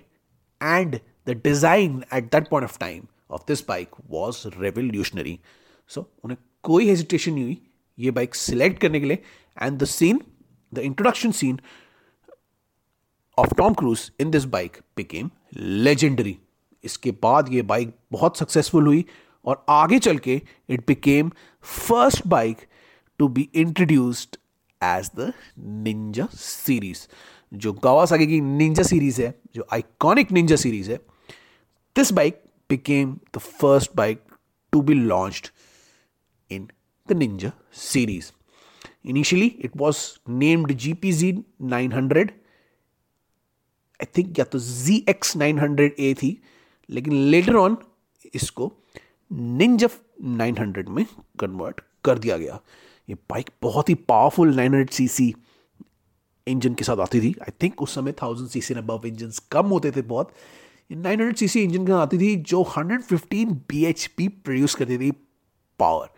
and 0.60 0.94
the 1.25 1.34
design 1.43 2.04
at 2.10 2.31
that 2.32 2.48
point 2.50 2.64
of 2.69 2.72
time 2.79 3.05
of 3.31 3.44
this 3.46 3.63
bike 3.70 3.99
was 4.08 4.39
revolutionary. 4.58 5.37
So, 5.91 6.05
उन्हें 6.25 6.37
कोई 6.63 6.89
hesitation 6.89 7.32
नहीं 7.32 7.44
हुई 7.44 7.56
ये 7.99 8.10
bike 8.10 8.34
select 8.34 8.81
करने 8.81 9.01
के 9.01 9.06
लिए। 9.06 9.22
And 9.63 9.79
the 9.79 9.84
scene 9.84 10.20
the 10.75 10.79
introduction 10.79 11.31
scene 11.31 11.60
of 13.39 13.55
Tom 13.55 13.75
Cruise 13.75 14.10
in 14.20 14.31
this 14.31 14.44
bike 14.44 14.77
became 14.96 15.31
legendary 15.56 16.37
इसके 16.84 17.10
बाद 17.22 17.53
ये 17.53 17.63
बाइक 17.63 17.94
बहुत 18.13 18.39
सक्सेसफुल 18.39 18.87
हुई 18.87 19.05
और 19.44 19.65
आगे 19.69 19.99
चल 19.99 20.19
के 20.19 20.41
it 20.69 20.87
became 20.87 21.31
first 21.63 22.27
bike 22.27 22.67
to 23.19 23.29
be 23.29 23.49
introduced 23.55 24.37
as 24.81 25.10
the 25.17 25.32
Ninja 25.58 26.29
series 26.34 27.06
जो 27.55 27.72
गवासाकी 27.72 28.27
की 28.27 28.41
निंजा 28.41 28.82
सीरीज़ 28.82 29.22
है 29.22 29.34
जो 29.55 29.67
आइकॉनिक 29.72 30.32
निंजा 30.32 30.56
सीरीज़ 30.56 30.91
है। 30.91 30.96
This 31.96 32.13
bike 32.13 32.43
became 32.70 33.17
the 33.34 33.39
first 33.39 33.96
bike 33.96 34.22
to 34.72 34.82
be 34.82 34.94
launched 34.94 35.48
in 36.50 36.69
the 37.08 37.12
Ninja 37.12 37.53
series 37.82 38.31
initially 39.05 39.46
it 39.46 39.77
was 39.77 39.98
named 40.29 40.72
GPZ 40.72 41.32
900 41.62 42.31
I 44.00 44.06
think 44.17 44.39
या 44.39 44.44
तो 44.44 44.58
जी 44.58 45.05
X 45.08 45.36
nine 45.36 45.58
hundred 45.58 45.94
थी, 46.15 46.36
लेकिन 46.89 47.12
later 47.31 47.56
on 47.56 47.77
इसको 48.34 48.72
Ninja 49.31 49.89
900 50.39 50.89
में 50.89 51.05
convert 51.41 51.81
कर 52.05 52.19
दिया 52.19 52.36
गया। 52.36 52.58
ये 53.08 53.15
बाइक 53.31 53.50
बहुत 53.62 53.89
ही 53.89 53.94
पावरफुल 54.08 54.55
900 54.56 54.91
सीसी 54.93 55.34
इंजन 56.46 56.74
के 56.74 56.84
साथ 56.84 57.00
आती 57.00 57.20
थी। 57.20 57.34
आई 57.43 57.53
थिंक 57.62 57.82
उस 57.82 57.94
समय 57.94 58.12
थाउज़ेंड 58.22 58.48
सी 58.50 58.60
सी 58.60 58.74
अबव 58.74 59.06
इंजन 59.06 59.32
कम 59.50 59.67
होते 59.67 59.91
थे 59.91 60.03
बहुत। 60.03 60.32
नाइन 60.91 61.20
हंड्रेड 61.20 61.49
सी 61.49 61.63
इंजन 61.63 61.87
के 61.87 61.93
साथ 61.93 62.01
आती 62.01 62.19
थी 62.19 62.35
जो 62.51 62.63
hundred 62.77 63.03
fifteen 63.03 63.53
B 63.70 63.85
H 63.85 64.06
P 64.17 64.29
produce 64.29 64.75
करती 64.75 64.99
थी 64.99 65.11
power 65.81 66.09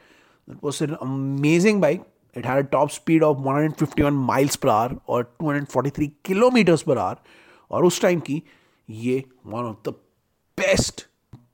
it 0.49 0.57
was 0.64 0.83
an 0.85 0.95
amazing 1.02 1.81
bike 1.81 2.05
it 2.37 2.47
had 2.47 2.69
top 2.71 2.91
speed 2.91 3.23
of 3.25 3.38
one 3.38 3.55
hundred 3.55 3.73
fifty 3.79 4.02
one 4.02 4.14
miles 4.31 4.57
per 4.57 4.69
hour 4.69 4.97
और 5.09 5.23
two 5.38 5.49
hundred 5.49 5.69
forty 5.69 5.91
three 5.91 6.07
kilometres 6.25 6.83
per 6.83 6.99
hour 6.99 7.17
और 7.71 7.85
उस 7.85 8.00
time 8.02 8.21
की 8.21 8.43
ये 8.88 9.23
one 9.47 9.64
of 9.64 9.88
the 9.88 9.95
best 10.59 11.07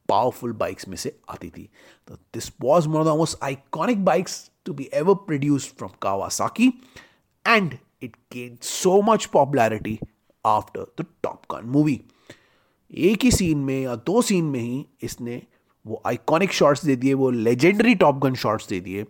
powerful 0.09 0.53
bikes 0.53 0.89
में 0.89 0.97
से 0.97 1.17
आती 1.31 1.49
थी. 1.51 1.69
तो 2.09 2.15
this 2.35 2.51
was 2.61 2.89
one 2.89 3.01
of 3.01 3.07
the 3.07 3.17
most 3.19 3.45
iconic 3.45 4.05
bikes 4.05 4.51
to 4.67 4.73
be 4.75 4.89
ever 4.93 5.15
produce 5.27 5.73
from 5.79 5.91
Kawasaki 6.03 6.73
and 7.45 7.77
it 8.03 8.17
gained 8.35 8.65
so 8.65 9.01
much 9.03 9.29
popularity 9.37 9.97
after 10.45 10.87
the 11.01 11.07
Top 11.23 11.45
Gun 11.49 11.65
movie. 11.73 11.99
एक 12.90 13.25
ही 13.25 13.30
scene 13.33 13.59
में 13.59 13.80
या 13.80 13.95
दो 13.97 14.21
सीन 14.23 14.45
में 14.45 14.61
ही 14.61 14.87
इसने 15.02 15.42
वो 15.87 16.00
आइकॉनिक 16.07 16.52
शॉट्स 16.52 16.85
दे 16.85 16.97
दिए, 16.97 17.14
वो 17.14 17.30
लेजेंडरी 17.30 17.95
टॉप 17.95 18.18
गन 18.23 18.35
शॉट्स 18.35 18.68
दे 18.68 18.80
दिए, 18.80 19.04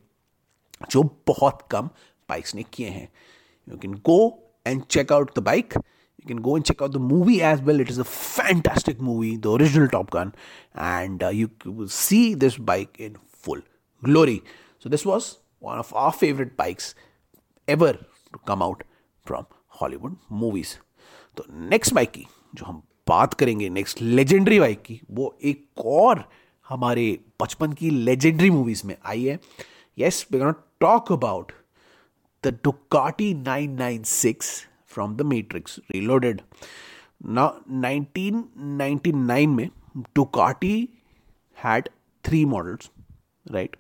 जो 0.91 1.03
बहुत 1.27 1.63
कम 1.71 1.89
बाइक्स 2.29 2.55
ने 2.55 2.63
किए 2.73 2.89
हैं। 2.89 3.09
You 3.69 3.77
can 3.79 3.95
go 4.07 4.19
and 4.67 4.83
check 4.85 5.13
out 5.13 5.31
the 5.39 5.43
bike 5.43 5.75
you 5.75 6.29
can 6.29 6.39
go 6.39 6.57
and 6.57 6.65
check 6.65 6.83
out 6.83 6.93
the 6.93 6.97
movie 7.03 7.39
as 7.41 7.63
well 7.65 7.81
it 7.81 7.91
is 7.91 8.01
a 8.01 8.05
fantastic 8.05 9.01
movie 9.01 9.37
the 9.37 9.47
original 9.47 9.87
Top 9.89 10.11
Gun 10.17 10.33
and 10.77 11.23
you 11.35 11.87
see 11.87 12.35
this 12.35 12.61
bike 12.63 13.01
in 13.01 13.17
full 13.45 13.63
glory 14.03 14.41
so 14.85 14.91
this 14.91 15.07
was 15.07 15.33
one 15.65 15.79
of 15.79 15.95
our 15.97 16.11
favourite 16.11 16.55
bikes 16.59 16.95
ever 17.69 18.05
to 18.33 18.39
come 18.49 18.63
out 18.63 18.83
from 19.27 19.45
Hollywood 19.81 20.17
movies 20.33 20.77
तो 21.37 21.45
next 21.71 21.95
bike 21.95 22.11
की, 22.11 22.27
जो 22.55 22.65
हम 22.65 22.83
बात 23.09 23.35
करेंगे 23.35 23.69
next 23.69 24.03
legendary 24.03 24.61
bike 24.61 24.83
की 24.83 25.01
वो 25.11 25.39
एक 25.43 25.87
और 25.87 26.29
हमारे 26.69 27.19
बचपन 27.43 27.73
की 27.73 27.91
लेजेंडरी 27.91 28.51
मूवीज़ 28.51 28.87
में 28.87 28.97
आई 29.05 29.25
है। 29.25 29.39
Yes 29.99 30.27
we 30.33 30.39
gonna 30.39 30.55
talk 30.81 31.13
about 31.13 31.53
the 32.45 32.59
Ducati 32.65 33.35
996 33.45 34.35
from 34.87 35.17
the 35.17 35.23
Matrix 35.23 35.81
Reloaded 35.91 36.41
ना 37.25 37.47
1999 37.71 39.47
में 39.47 39.69
Ducati 39.99 40.89
had 41.65 41.89
three 42.25 42.45
models 42.45 42.91
right 43.51 43.77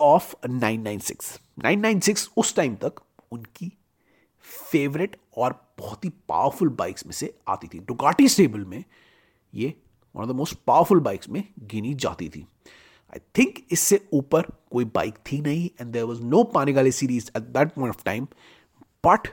of 0.00 0.34
996 0.46 1.38
996 1.64 2.28
उस 2.36 2.54
टाइम 2.56 2.74
तक 2.74 2.92
उनकी 3.32 3.72
फेवरेट 4.70 5.16
और 5.36 5.71
बहुत 5.82 6.04
ही 6.04 6.10
पावरफुल 6.28 6.68
बाइक्स 6.80 7.06
में 7.06 7.12
से 7.12 7.34
आती 7.48 7.68
थी। 7.74 7.78
डुकाटी 7.88 8.28
स्टेबल 8.28 8.64
में 8.64 8.82
ये 9.52 9.74
one 10.14 10.22
of 10.22 10.30
the 10.30 10.34
most 10.36 10.58
powerful 10.66 11.00
bikes 11.00 11.28
में 11.28 11.42
गिनी 11.70 11.94
जाती 11.96 12.28
थी। 12.28 12.46
आई 13.12 13.18
थिंक 13.38 13.58
इससे 13.72 14.00
ऊपर 14.14 14.46
कोई 14.72 14.84
बाइक 14.94 15.14
थी 15.32 15.40
नहीं 15.40 15.68
and 15.80 15.92
there 15.92 16.04
was 16.04 16.22
no 16.24 16.42
Panigale 16.54 16.92
series 16.92 17.30
at 17.36 17.42
that 17.56 17.72
point 17.74 17.94
of 17.94 18.04
time 18.04 18.26
but 19.06 19.28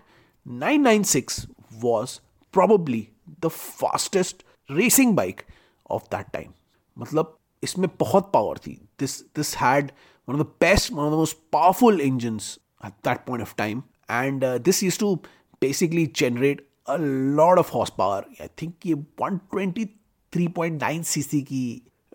996 0.45 1.39
was 1.83 2.13
probably 2.53 3.01
the 3.41 3.47
fastest 3.47 4.43
racing 4.69 5.15
bike 5.15 5.41
of 5.89 6.03
that 6.11 6.29
time 6.33 6.51
मतलब 6.97 7.37
इसमें 7.63 7.89
बहुत 7.99 8.31
पावर 8.33 8.57
थी। 8.57 8.71
This 8.99 9.19
this 9.35 9.55
had 9.57 9.91
one 10.27 10.35
of 10.35 10.43
the 10.43 10.51
best 10.61 10.91
one 10.91 11.03
of 11.03 11.13
the 11.13 11.17
most 11.17 11.37
powerful 11.51 12.01
engine 12.01 12.39
at 12.85 12.93
that 13.05 13.25
point 13.25 13.41
of 13.41 13.53
time 13.57 13.83
and 14.11 14.45
this 14.63 14.83
used 14.83 14.99
to 14.99 15.11
basically 15.60 16.06
generate 16.22 16.62
a 16.86 16.98
lot 17.40 17.58
of 17.58 17.68
horsepower 17.68 18.24
i 18.40 18.48
think 18.60 18.86
ये 18.86 18.94
123.9 19.22 21.04
cc 21.12 21.42
की 21.50 21.64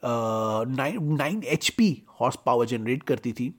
uh, 0.04 0.66
9 0.68 1.00
9 1.22 1.42
hp 1.58 1.88
horsepower 2.20 2.68
generate 2.74 3.06
करती 3.12 3.34
थी 3.34 3.54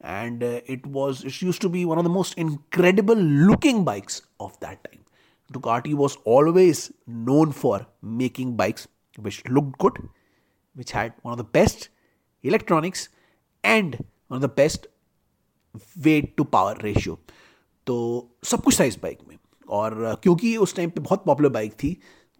and 0.00 0.42
uh, 0.42 0.60
it 0.66 0.86
was 0.86 1.24
it 1.24 1.42
used 1.42 1.60
to 1.60 1.68
be 1.68 1.84
one 1.84 1.98
of 1.98 2.04
the 2.04 2.14
most 2.16 2.38
incredible 2.38 3.16
looking 3.16 3.84
bikes 3.84 4.20
of 4.40 4.58
that 4.60 4.84
time 4.84 5.00
ducati 5.52 5.94
was 5.94 6.16
always 6.34 6.82
known 7.06 7.54
for 7.62 7.86
making 8.20 8.52
bikes 8.60 8.86
which 9.26 9.40
looked 9.48 9.78
good 9.78 9.98
which 10.74 10.92
had 10.92 11.12
one 11.22 11.32
of 11.32 11.38
the 11.38 11.48
best 11.58 11.88
electronics 12.42 13.08
and 13.64 13.98
one 14.28 14.36
of 14.36 14.46
the 14.48 14.54
best 14.62 14.88
weight 15.98 16.34
to 16.36 16.44
power 16.44 16.76
ratio 16.82 17.18
तो 17.87 17.95
सब 18.43 18.63
कुछ 18.63 18.79
था 18.79 18.83
इस 18.83 18.97
bike 19.01 19.19
में। 19.27 19.37
और 19.69 20.19
क्योंकि 20.23 20.55
उस 20.57 20.75
time 20.75 20.89
पे 20.89 21.01
बहुत 21.01 21.23
पॉपुलर 21.25 21.49
बाइक 21.49 21.73
थी 21.73 21.97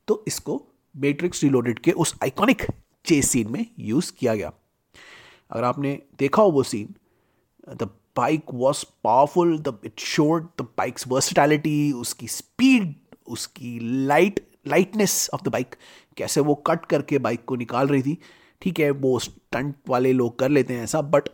तो 0.07 0.23
इसको 0.27 0.61
मैट्रिक्स 0.95 1.43
रिलोडेड 1.43 1.79
के 1.79 1.91
उस 1.91 2.15
आइकॉनिक 2.23 2.65
चेस 3.05 3.29
सीन 3.29 3.51
में 3.51 3.65
यूज़ 3.79 4.11
किया 4.19 4.35
गया। 4.35 4.51
अगर 5.51 5.63
आपने 5.63 6.01
देखा 6.19 6.41
हो 6.41 6.51
वो 6.51 6.63
scene 6.63 6.95
the 7.69 7.89
bike 8.17 8.53
was 8.53 8.83
powerful 9.03 9.57
the 9.59 9.77
it 9.85 9.99
showed 9.99 10.43
the 10.61 10.67
bike's 10.79 11.07
versatility, 11.07 11.93
उसकी 11.93 12.27
स्पीड 12.27 12.93
उसकी 13.27 13.79
light 14.07 14.39
lightness 14.67 15.29
of 15.33 15.41
the 15.43 15.47
bike 15.47 15.75
कैसे 16.17 16.41
वो 16.41 16.55
कट 16.67 16.85
करके 16.85 17.17
बाइक 17.19 17.45
को 17.45 17.55
निकाल 17.55 17.87
रही 17.87 18.01
थी। 18.01 18.17
ठीक 18.61 18.79
है, 18.79 18.89
वो 18.91 19.17
स्टंट 19.19 19.75
वाले 19.89 20.13
लोग 20.13 20.37
कर 20.39 20.49
लेते 20.49 20.73
हैं 20.73 20.83
ऐसा 20.83 21.01
but 21.01 21.29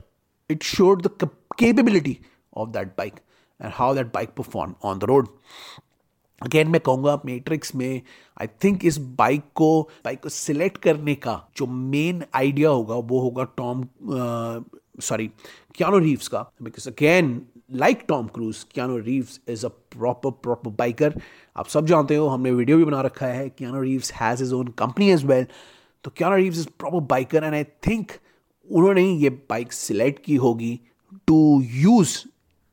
it 0.49 0.63
showed 0.63 1.01
the 1.03 1.29
capability 1.59 2.17
of 2.53 2.69
that 2.69 2.87
bike 2.87 3.19
and 3.61 3.71
how 3.75 3.95
that 3.95 4.13
bike 4.13 4.29
perform 4.37 4.73
on 4.83 4.99
the 4.99 5.03
road 5.03 5.27
again 6.41 6.67
मैं 6.71 6.79
कहूँगा 6.81 7.19
मेट्रिक्स 7.25 7.73
में 7.75 8.01
आई 8.41 8.47
थिंक 8.63 8.85
इस 8.85 8.97
बाइक 9.17 9.43
को 9.55 9.81
बाइक 10.05 10.21
को 10.23 10.29
सिलेक्ट 10.29 10.77
करने 10.83 11.15
का 11.15 11.41
जो 11.57 11.65
मेन 11.65 12.23
आइडिया 12.35 12.69
होगा, 12.69 12.95
वो 12.95 13.19
होगा 13.19 13.43
टॉम 13.57 13.87
सॉरी 15.01 15.27
क्यानो 15.75 15.97
रीव्स 15.97 16.27
का। 16.27 16.41
Because 16.63 16.87
again 16.89 17.41
like 17.73 18.05
Tom 18.07 18.27
Cruise 18.35 18.63
Keanu 18.73 18.97
Reeves 18.97 19.39
is 19.49 19.65
a 19.65 19.69
proper 19.69 20.31
proper 20.43 20.69
biker 20.69 21.19
आप 21.55 21.67
सब 21.67 21.85
जानते 21.85 22.15
हो, 22.15 22.27
हमने 22.27 22.51
वीडियो 22.51 22.77
भी 22.77 22.85
बना 22.85 23.01
रखा 23.01 23.25
है 23.25 23.47
Keanu 23.49 23.81
Reeves 23.81 24.13
has 24.13 24.43
is 24.43 24.53
own 24.53 24.67
company 24.79 25.11
as 25.11 25.25
well 25.25 25.45
तो 26.03 26.11
Keanu 26.17 26.35
Reeves 26.35 26.59
is 26.59 26.67
proper 26.79 27.05
biker 27.05 27.43
and 27.43 27.53
I 27.53 27.63
think 27.87 28.11
उन्होंने 28.69 29.03
ये 29.03 29.29
बाइक 29.49 29.73
सिलेक्ट 29.73 30.23
की 30.25 30.35
होगी 30.35 30.79
to 31.27 31.61
use 31.65 32.17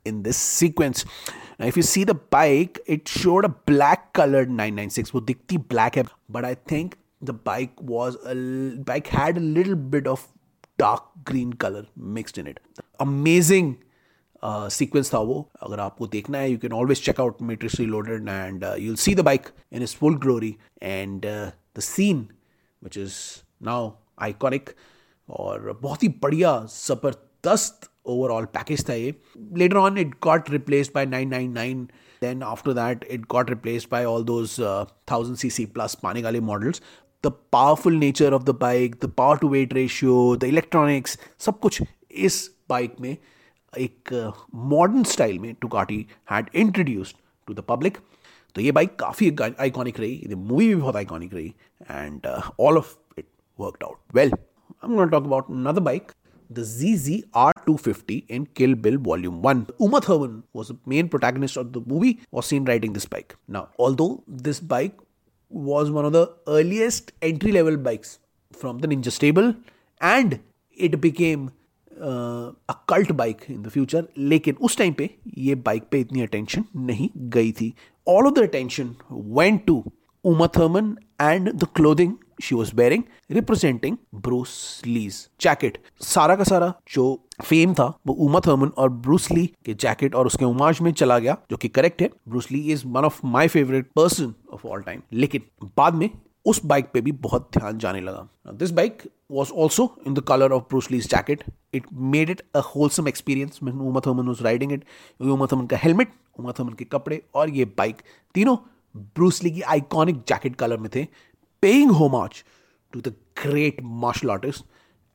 in 0.06 0.22
this 0.28 0.44
sequence. 0.60 1.04
Now, 1.58 1.66
if 1.66 1.76
you 1.76 1.84
see 1.84 2.04
the 2.04 2.18
bike, 2.36 2.80
it 2.86 3.08
showed 3.08 3.44
a 3.44 3.52
black 3.72 4.12
colored 4.12 4.54
996. 4.54 5.14
वो 5.14 5.20
दिखती 5.32 5.58
black 5.74 5.96
है, 5.96 6.06
but 6.30 6.44
I 6.44 6.54
think 6.72 6.96
the 7.22 7.36
bike 7.50 7.84
was 7.92 8.16
a 8.26 8.36
bike 8.90 9.12
had 9.18 9.38
a 9.38 9.46
little 9.58 9.78
bit 9.96 10.12
of 10.14 10.26
dark 10.78 11.12
green 11.28 11.52
colour 11.62 11.86
mixed 12.16 12.38
in 12.38 12.46
it 12.48 12.58
amazing 13.00 13.74
sequence 14.70 15.12
था 15.14 15.18
वो 15.28 15.36
अगर 15.62 15.80
आपको 15.80 16.06
देखना 16.06 16.38
है 16.38 16.50
you 16.50 16.58
can 16.58 16.72
always 16.72 17.04
check 17.04 17.20
out 17.20 17.42
Matrix 17.50 17.78
Reloaded 17.80 18.28
and 18.28 18.64
you 18.80 18.96
see 19.04 19.14
the 19.14 19.20
bike 19.30 19.48
in 19.72 19.82
is 19.82 19.96
full 19.96 20.16
glory 20.24 20.54
and 20.82 21.26
the 21.26 21.80
scene 21.88 22.26
which 22.82 22.98
is 22.98 23.14
now 23.66 23.90
iconic 24.22 24.70
और 25.28 25.78
बहुत 25.82 26.02
ही 26.02 26.08
बढ़िया 26.22 26.58
ज़बरदस्त 26.70 27.90
ओवरऑल 28.06 28.44
पैकेज 28.54 28.88
था 28.88 28.94
ये 28.94 29.14
later 29.56 29.76
on 29.76 29.98
it 29.98 30.14
got 30.22 30.50
replaced 30.50 30.92
by 30.94 31.06
999 31.06 31.86
then 32.22 32.42
after 32.44 32.72
that 32.72 33.02
it 33.08 33.24
got 33.28 33.50
replaced 33.50 33.88
by 33.90 33.98
all 34.04 34.22
those 34.24 34.52
uh, 34.60 34.84
1000 35.06 35.34
cc 35.36 35.66
plus 35.72 35.96
Panigale 35.96 36.40
models. 36.44 36.80
The 37.24 37.32
powerful 37.52 37.94
nature 37.96 38.32
of 38.32 38.42
the 38.42 38.50
bike 38.60 38.94
the 39.04 39.06
power 39.16 39.36
to 39.36 39.48
weight 39.48 39.72
ratio 39.74 40.14
the 40.36 40.44
electronics 40.44 41.18
सब 41.38 41.58
कुछ 41.60 41.82
इस 42.26 42.36
bike 42.68 42.94
में 43.00 43.16
एक 43.72 44.12
modern 44.54 45.02
uh, 45.02 45.08
style 45.08 45.38
में 45.38 45.54
Ducati 45.60 46.06
had 46.30 46.50
introduced 46.54 47.16
to 47.48 47.54
the 47.54 47.64
public 47.68 47.98
तो 48.56 48.60
ये 48.60 48.72
bike 48.72 48.94
काफ़ी 48.98 49.34
iconic 49.60 50.00
रही 50.00 50.34
मूवी 50.34 50.68
भी 50.68 50.74
बहुत 50.74 50.96
आइकॉनिक 50.96 51.34
रही 51.34 51.54
and 51.90 52.26
all 52.60 52.78
of 52.78 52.94
it 53.18 53.26
worked 53.58 53.84
out 53.84 54.16
well 54.16 54.32
I 54.32 54.92
am 54.92 55.04
talk 55.06 55.24
about 55.24 55.50
another 55.50 55.80
bike 55.80 56.12
the 56.49 56.63
ZZ 56.63 57.23
R250 57.33 58.25
in 58.27 58.45
Kill 58.47 58.75
Bill 58.75 58.97
Volume 58.97 59.41
1. 59.41 59.67
Uma 59.79 60.01
Thurman 60.01 60.43
was 60.53 60.67
the 60.69 60.77
main 60.85 61.07
protagonist 61.07 61.57
of 61.57 61.71
the 61.73 61.81
movie, 61.81 62.19
was 62.31 62.45
seen 62.45 62.65
riding 62.65 62.93
this 62.93 63.05
bike. 63.05 63.35
Now, 63.47 63.69
although 63.79 64.23
this 64.27 64.59
bike 64.59 64.97
was 65.51 65.91
one 65.91 66.05
of 66.05 66.13
the 66.13 66.33
earliest 66.47 67.11
entry 67.21 67.51
level 67.51 67.77
bikes 67.77 68.19
from 68.51 68.79
the 68.79 68.87
Ninja 68.87 69.11
stable 69.11 69.55
and 70.01 70.39
it 70.71 70.99
became 70.99 71.51
uh, 72.01 72.51
a 72.69 72.75
cult 72.87 73.15
bike 73.15 73.45
in 73.49 73.63
the 73.63 73.69
future 73.69 74.03
लेकिन 74.17 74.55
उस 74.61 74.77
time 74.77 74.93
पे 74.93 75.09
ये 75.37 75.55
bike 75.65 75.83
पे 75.91 75.99
इतनी 75.99 76.21
attention 76.21 76.63
नहीं 76.75 77.09
गई 77.35 77.51
थी 77.59 77.73
all 78.07 78.27
of 78.27 78.33
the 78.33 78.43
attention 78.43 78.95
went 79.11 79.65
to 79.65 79.83
Uma 80.31 80.47
Thurman 80.57 80.95
and 81.21 81.51
the 81.51 81.67
clothing 81.75 82.13
She 82.40 82.54
was 82.54 82.74
bearing 82.76 83.02
representing 83.30 83.96
Bruce 84.16 84.82
Lee's 84.86 85.26
jacket 85.40 85.78
सारा 86.04 86.36
का 86.36 86.44
सारा 86.44 86.72
जो 86.94 87.04
फेम 87.42 87.74
था, 87.74 87.86
वो 88.06 88.14
उमा 88.14 88.40
थर्मन 88.40 88.68
और 88.68 88.88
ब्रूस 88.88 89.30
ली 89.30 89.46
के 89.64 89.74
जैकेट 89.76 90.14
और 90.14 90.26
उसके 90.26 90.44
उमाज 90.44 90.80
में 90.82 90.92
चला 90.92 91.18
गया, 91.18 91.36
जो 91.50 91.56
कि 91.56 91.68
करेक्ट 91.70 92.02
है। 92.02 92.10
Bruce 92.28 92.50
Lee 92.52 92.60
is 92.72 92.86
one 92.86 93.04
of 93.04 93.20
my 93.26 93.48
favourite 93.48 93.90
person 93.96 94.34
of 94.52 94.66
all 94.66 94.82
time 94.82 95.02
लेकिन 95.14 95.42
बाद 95.76 95.94
में 95.94 96.08
उस 96.46 96.64
बाइक 96.64 96.90
पे 96.92 97.00
भी 97.00 97.12
बहुत 97.12 97.48
ध्यान 97.52 97.78
जाने 97.78 98.00
लगा। 98.00 98.52
This 98.52 98.70
bike 98.70 99.02
was 99.30 99.50
also 99.52 99.88
in 100.06 100.14
the 100.14 100.20
colour 100.28 100.52
of 100.52 100.62
Bruce 100.62 100.90
Lee's 100.90 101.08
jacket 101.10 101.42
it 101.74 101.86
made 101.92 102.30
it 102.30 102.42
a 102.56 102.60
wholesome 102.66 103.08
experience 103.08 103.58
Uma 103.62 104.00
Thurman 104.06 104.26
was 104.26 104.42
riding 104.44 104.72
it 104.72 104.84
Uma 105.20 105.46
Thurman 105.52 105.66
का 105.66 105.76
हेलमेट 105.76 106.12
उमा 106.38 106.52
थर्मन 106.58 106.72
के 106.72 106.84
कपड़े 106.86 107.22
और 107.34 107.50
ये 107.50 107.64
बाइक 107.78 108.02
तीनों 108.34 108.56
ब्रूसली 108.94 109.50
की 109.50 109.60
आइकॉनिक 109.62 110.22
जैकेट 110.28 110.56
कलर 110.56 110.76
में 110.76 110.90
थे। 110.94 111.06
Paying 111.66 111.90
homage 111.90 112.44
to 112.92 113.00
the 113.00 113.14
great 113.42 113.76
martial 113.82 114.30
artist 114.30 114.64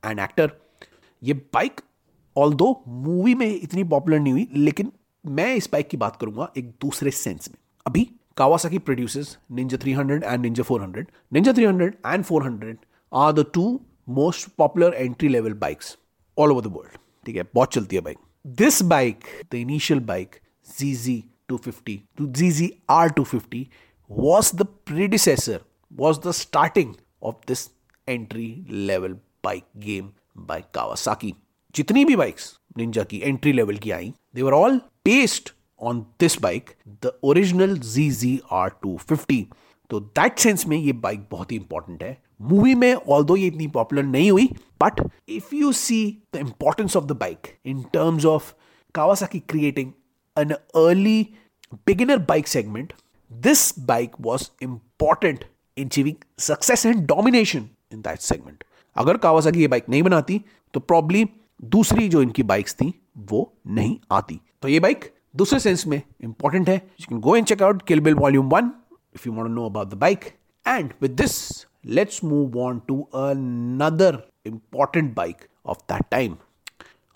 and 0.06 0.20
actor 0.20 0.52
ये 1.24 1.34
बाइक 1.34 1.82
ऑल 2.38 2.54
दो 2.54 2.84
मूवी 2.88 3.36
में 3.36 3.48
इतनी 3.48 3.84
पॉपुलर 3.84 4.20
नहीं 4.20 4.34
हुई 4.34 4.48
लेकिन 4.54 4.92
मैं 5.26 5.56
इस 5.56 5.70
बाइक 5.72 5.88
की 5.88 5.98
बात 5.98 6.16
करूँगा 6.16 6.52
एक 6.58 6.70
दूसरे 6.82 7.12
सेंस 7.12 7.50
में। 7.50 7.58
अभी 7.88 8.10
Kawasaki 8.38 8.78
produces 8.78 9.38
Ninja 9.52 9.78
300 9.78 10.24
and 10.24 10.42
Ninja 10.42 10.64
400 10.64 11.06
Ninja 11.34 11.52
300 11.52 11.90
and 12.08 12.26
400 12.26 12.76
are 13.14 13.34
the 13.34 13.46
two 13.54 13.80
most 14.10 14.50
popular 14.58 14.94
entry 14.94 15.30
level 15.30 15.54
bikes 15.54 15.98
all 16.38 16.52
over 16.52 16.64
the 16.64 16.74
world 16.76 17.00
ठीक 17.26 17.36
है 17.36 17.44
बहुत 17.56 17.74
चलती 17.74 17.96
है 17.96 18.02
bike 18.02 18.18
this 18.48 18.82
bike 18.82 19.20
the 19.52 19.56
initial 19.56 20.00
bike 20.00 20.36
ZZ 20.80 21.22
250 21.50 21.98
to 22.18 22.28
ZZ 22.28 22.70
R250 22.90 23.68
was 24.10 24.52
the 24.52 24.66
predecessor, 24.92 25.60
was 25.92 26.20
the 26.20 26.34
starting 26.34 26.96
of 27.22 27.36
this 27.46 27.70
entry 28.08 28.64
level 28.70 29.16
bike 29.44 29.68
game 29.80 30.14
by 30.48 30.62
Kawasaki. 30.74 31.34
जितनी 31.76 32.04
भी 32.06 32.16
bikes 32.16 32.54
Ninja 32.78 33.04
की 33.04 33.20
entry 33.24 33.52
level 33.54 33.78
की 33.78 33.92
आई 33.92 34.12
they 34.36 34.42
were 34.42 34.54
all 34.54 34.78
based 35.06 35.50
on 35.82 36.00
this 36.20 36.38
bike 36.42 36.70
the 37.06 37.12
original 37.24 37.78
Z 37.78 38.10
Z 38.12 38.40
R 38.52 38.70
two 38.84 38.98
fifty 39.10 39.46
तो 39.90 40.00
that 40.20 40.40
sense 40.40 40.66
में 40.68 40.78
ये 40.78 40.94
bike 41.06 41.28
बहुत 41.32 41.52
ही 41.52 41.58
important 41.58 42.04
है 42.04 42.18
मूवी 42.42 42.76
में 42.76 42.94
ऑल 42.94 43.24
दो 43.24 43.36
ये 43.36 43.48
इतनी 43.48 43.68
पॉपुलर 43.78 44.04
नहीं 44.04 44.32
हुई 44.32 44.50
but 44.84 45.02
if 45.30 45.56
you 45.56 45.72
see 45.74 46.02
the 46.34 46.38
importance 46.38 46.98
of 46.98 47.06
the 47.06 47.18
bike 47.22 47.56
in 47.66 47.82
terms 47.94 48.26
of 48.26 48.54
Kawasaki 48.96 49.40
creating 49.40 49.92
an 50.38 50.56
early 50.76 51.36
beginner 51.86 52.18
bike 52.18 52.48
segment, 52.48 52.94
this 53.32 53.72
bike 53.72 54.18
was 54.20 54.52
important 54.62 55.44
in 55.44 55.51
in 55.82 55.88
achieving 55.88 56.16
success 56.40 56.86
and 56.86 57.06
domination 57.08 57.70
in 57.94 58.02
that 58.02 58.20
segment 58.20 58.64
अगर 58.96 59.18
Kawasaki 59.18 59.62
ये 59.62 59.68
bike 59.68 59.90
नहीं 59.90 60.04
बनाती 60.04 60.42
तो 60.74 60.80
probably 60.80 61.26
दूसरी 61.64 62.08
जो 62.10 62.22
इनकी 62.22 62.44
bikes 62.44 62.74
थी, 62.74 62.94
वो 63.18 63.54
नहीं 63.68 63.98
आती। 64.12 64.40
तो 64.62 64.68
ये 64.68 64.80
बाइक 64.80 65.14
दूसरे 65.36 65.60
सेंस 65.60 65.86
में 65.88 66.02
इंपॉर्टेंट 66.24 66.70
है। 66.70 66.76
You 66.76 67.06
can 67.10 67.20
go 67.20 67.36
and 67.36 67.46
check 67.46 67.64
out 67.64 67.82
Kill 67.82 68.00
Bill 68.00 68.14
volume 68.14 68.50
one 68.50 68.72
if 69.16 69.28
you 69.28 69.34
want 69.34 69.50
know 69.50 69.66
about 69.66 69.88
the 69.88 69.94
bike 69.94 70.26
and 70.66 70.94
with 71.02 71.12
this 71.12 71.66
let's 71.86 72.24
move 72.24 72.58
on 72.60 72.80
to 72.88 73.02
another 73.16 74.22
important 74.46 75.14
bike 75.16 75.48
of 75.66 75.78
that 75.92 76.04
time 76.12 76.36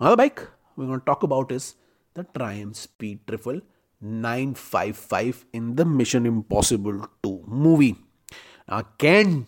another 0.02 0.16
bike 0.16 0.40
we 0.80 0.86
gonna 0.86 0.98
talk 1.06 1.26
about 1.26 1.52
is 1.52 1.74
the 2.16 2.26
Triumph 2.34 2.72
Speed 2.72 3.20
Triple 3.28 3.62
955 4.02 5.34
in 5.54 5.74
the 5.76 5.82
Mission 5.82 6.26
Impossible 6.26 7.00
two 7.24 7.40
movie 7.48 7.96
Again, 8.70 9.42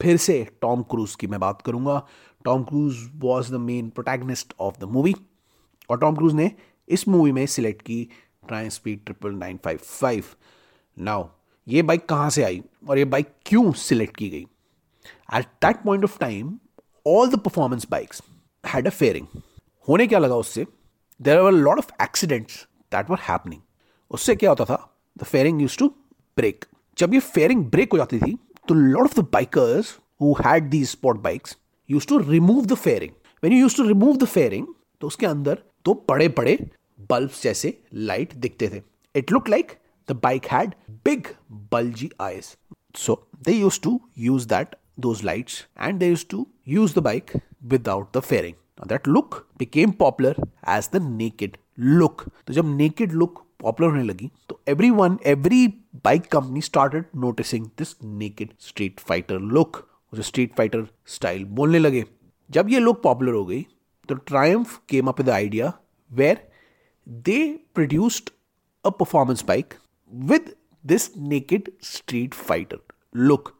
फिर 0.00 0.16
से 0.16 0.46
Tom 0.60 0.82
Cruise 0.82 1.14
की 1.14 1.26
मैं 1.26 1.38
बात 1.40 1.60
करूँगा। 1.62 2.06
Tom 2.44 2.62
Cruise 2.62 2.96
was 3.16 3.50
the 3.52 3.56
main 3.56 3.88
protagonist 3.88 4.54
of 4.60 4.78
the 4.78 4.84
movie 4.84 5.14
और 5.90 5.98
Tom 5.98 6.16
Cruise 6.16 6.32
ने 6.34 6.50
इस 6.88 7.06
movie 7.08 7.32
में 7.32 7.44
सिलेक्ट 7.46 7.82
की 7.82 8.02
Triumph 8.48 8.70
Speed 8.70 9.04
Triple 9.04 9.34
nine 9.34 9.58
five 9.64 9.78
five 9.78 10.24
now 10.98 11.28
ये 11.68 11.82
बाइक 11.82 12.06
कहाँ 12.08 12.30
से 12.30 12.42
आई 12.42 12.62
और 12.88 12.98
ये 12.98 13.04
बाइक 13.04 13.32
क्यों 13.46 13.72
सिलेक्ट 13.72 14.16
की 14.16 14.28
गई? 14.28 14.46
At 15.34 15.46
that 15.64 15.82
point 15.84 16.04
of 16.04 16.18
time 16.18 16.58
all 17.06 17.30
the 17.30 17.38
performance 17.38 17.86
bikes 17.90 18.22
had 18.64 18.86
a 18.86 18.90
fairing 18.90 19.26
होने 19.88 20.06
क्या 20.06 20.18
लगा 20.18 20.36
उससे? 20.36 20.66
There 21.20 21.38
are 21.38 21.52
lot 21.52 21.78
of 21.78 21.92
accidents 22.02 22.66
that 22.92 23.10
were 23.10 23.18
happening 23.28 23.60
उससे 24.10 24.36
क्या 24.36 24.50
होता 24.50 24.64
था? 24.64 24.96
The 25.18 25.24
fairing 25.24 25.62
use 25.62 25.78
to 25.78 25.88
break 26.36 26.64
जब 26.98 27.14
ये 27.14 27.20
फेयरिंग 27.20 27.64
ब्रेक 27.64 27.92
हो 27.92 27.98
जाती 27.98 28.18
थी 28.18 28.36
तो 28.67 28.75
lot 28.75 29.03
of 29.03 29.19
the 29.19 29.27
bikers 29.33 29.97
who 30.21 30.33
had 30.45 30.69
the 30.69 30.83
spot 30.85 31.21
bikes 31.21 31.57
use 31.89 32.07
to 32.07 32.17
remove 32.29 32.65
the 32.65 32.75
fairing 32.85 33.11
when 33.43 33.53
you 33.53 33.59
use 33.59 33.77
to 33.77 33.87
remove 33.87 34.17
the 34.17 34.25
fairing 34.37 34.67
तो 35.01 35.07
उसके 35.07 35.25
अंदर 35.25 35.63
दो 35.85 35.93
बड़े 36.09 36.27
बड़े 36.39 36.57
बल्ब 37.09 37.29
जैसे 37.43 37.77
लाइट 38.09 38.35
दिखते 38.45 38.69
थे 38.69 38.81
it 39.19 39.31
look 39.31 39.49
like 39.49 39.71
the 40.07 40.19
bike 40.23 40.45
had 40.51 40.75
big 41.05 41.27
bulgy 41.71 42.09
eyes 42.19 42.55
so 42.95 43.13
they 43.41 43.53
used 43.53 43.83
to 43.83 44.01
use 44.15 44.47
that 44.47 44.75
those 44.97 45.23
lights 45.23 45.65
and 45.77 45.99
they 45.99 46.09
used 46.09 46.29
to 46.29 46.47
use 46.65 46.93
the 46.93 47.01
bike 47.01 47.33
without 47.69 48.11
the 48.13 48.21
fairing 48.21 48.55
now 48.79 48.85
that 48.85 49.07
look 49.07 49.47
became 49.57 49.93
popular 49.93 50.33
as 50.63 50.89
the 50.89 50.99
naked 50.99 51.57
look 51.77 52.25
तो 52.47 52.53
जब 52.53 52.77
naked 52.77 53.13
look 53.13 53.44
popular 53.60 53.90
होने 53.90 54.02
लगी 54.02 54.30
तो 54.48 54.60
every 54.68 54.90
one 54.90 55.18
every 55.26 55.66
bike 56.04 56.26
company 56.32 56.60
started 56.60 57.04
noticing 57.16 57.66
this 57.78 57.94
naked 58.04 58.50
street 58.60 59.00
fighter 59.00 59.38
look 59.54 59.84
जो 60.12 60.22
street 60.22 60.54
fighter 60.56 60.86
style 61.06 61.44
बोलने 61.44 61.78
लगे। 61.78 62.04
जब 62.50 62.68
ये 62.70 62.78
लुक 62.78 63.02
पॉपुलर 63.02 63.32
हो 63.32 63.44
गई 63.46 63.62
तो 64.08 64.14
Triumph 64.14 64.80
came 64.88 65.08
up 65.08 65.20
with 65.20 65.30
idea 65.30 65.72
where 66.10 66.46
they 67.08 67.38
produced 67.74 68.30
a 68.84 68.90
performance 68.90 69.44
bike 69.44 69.74
with 70.12 70.54
this 70.84 71.10
naked 71.16 71.70
street 71.82 72.34
fighter 72.34 72.78
look 73.16 73.52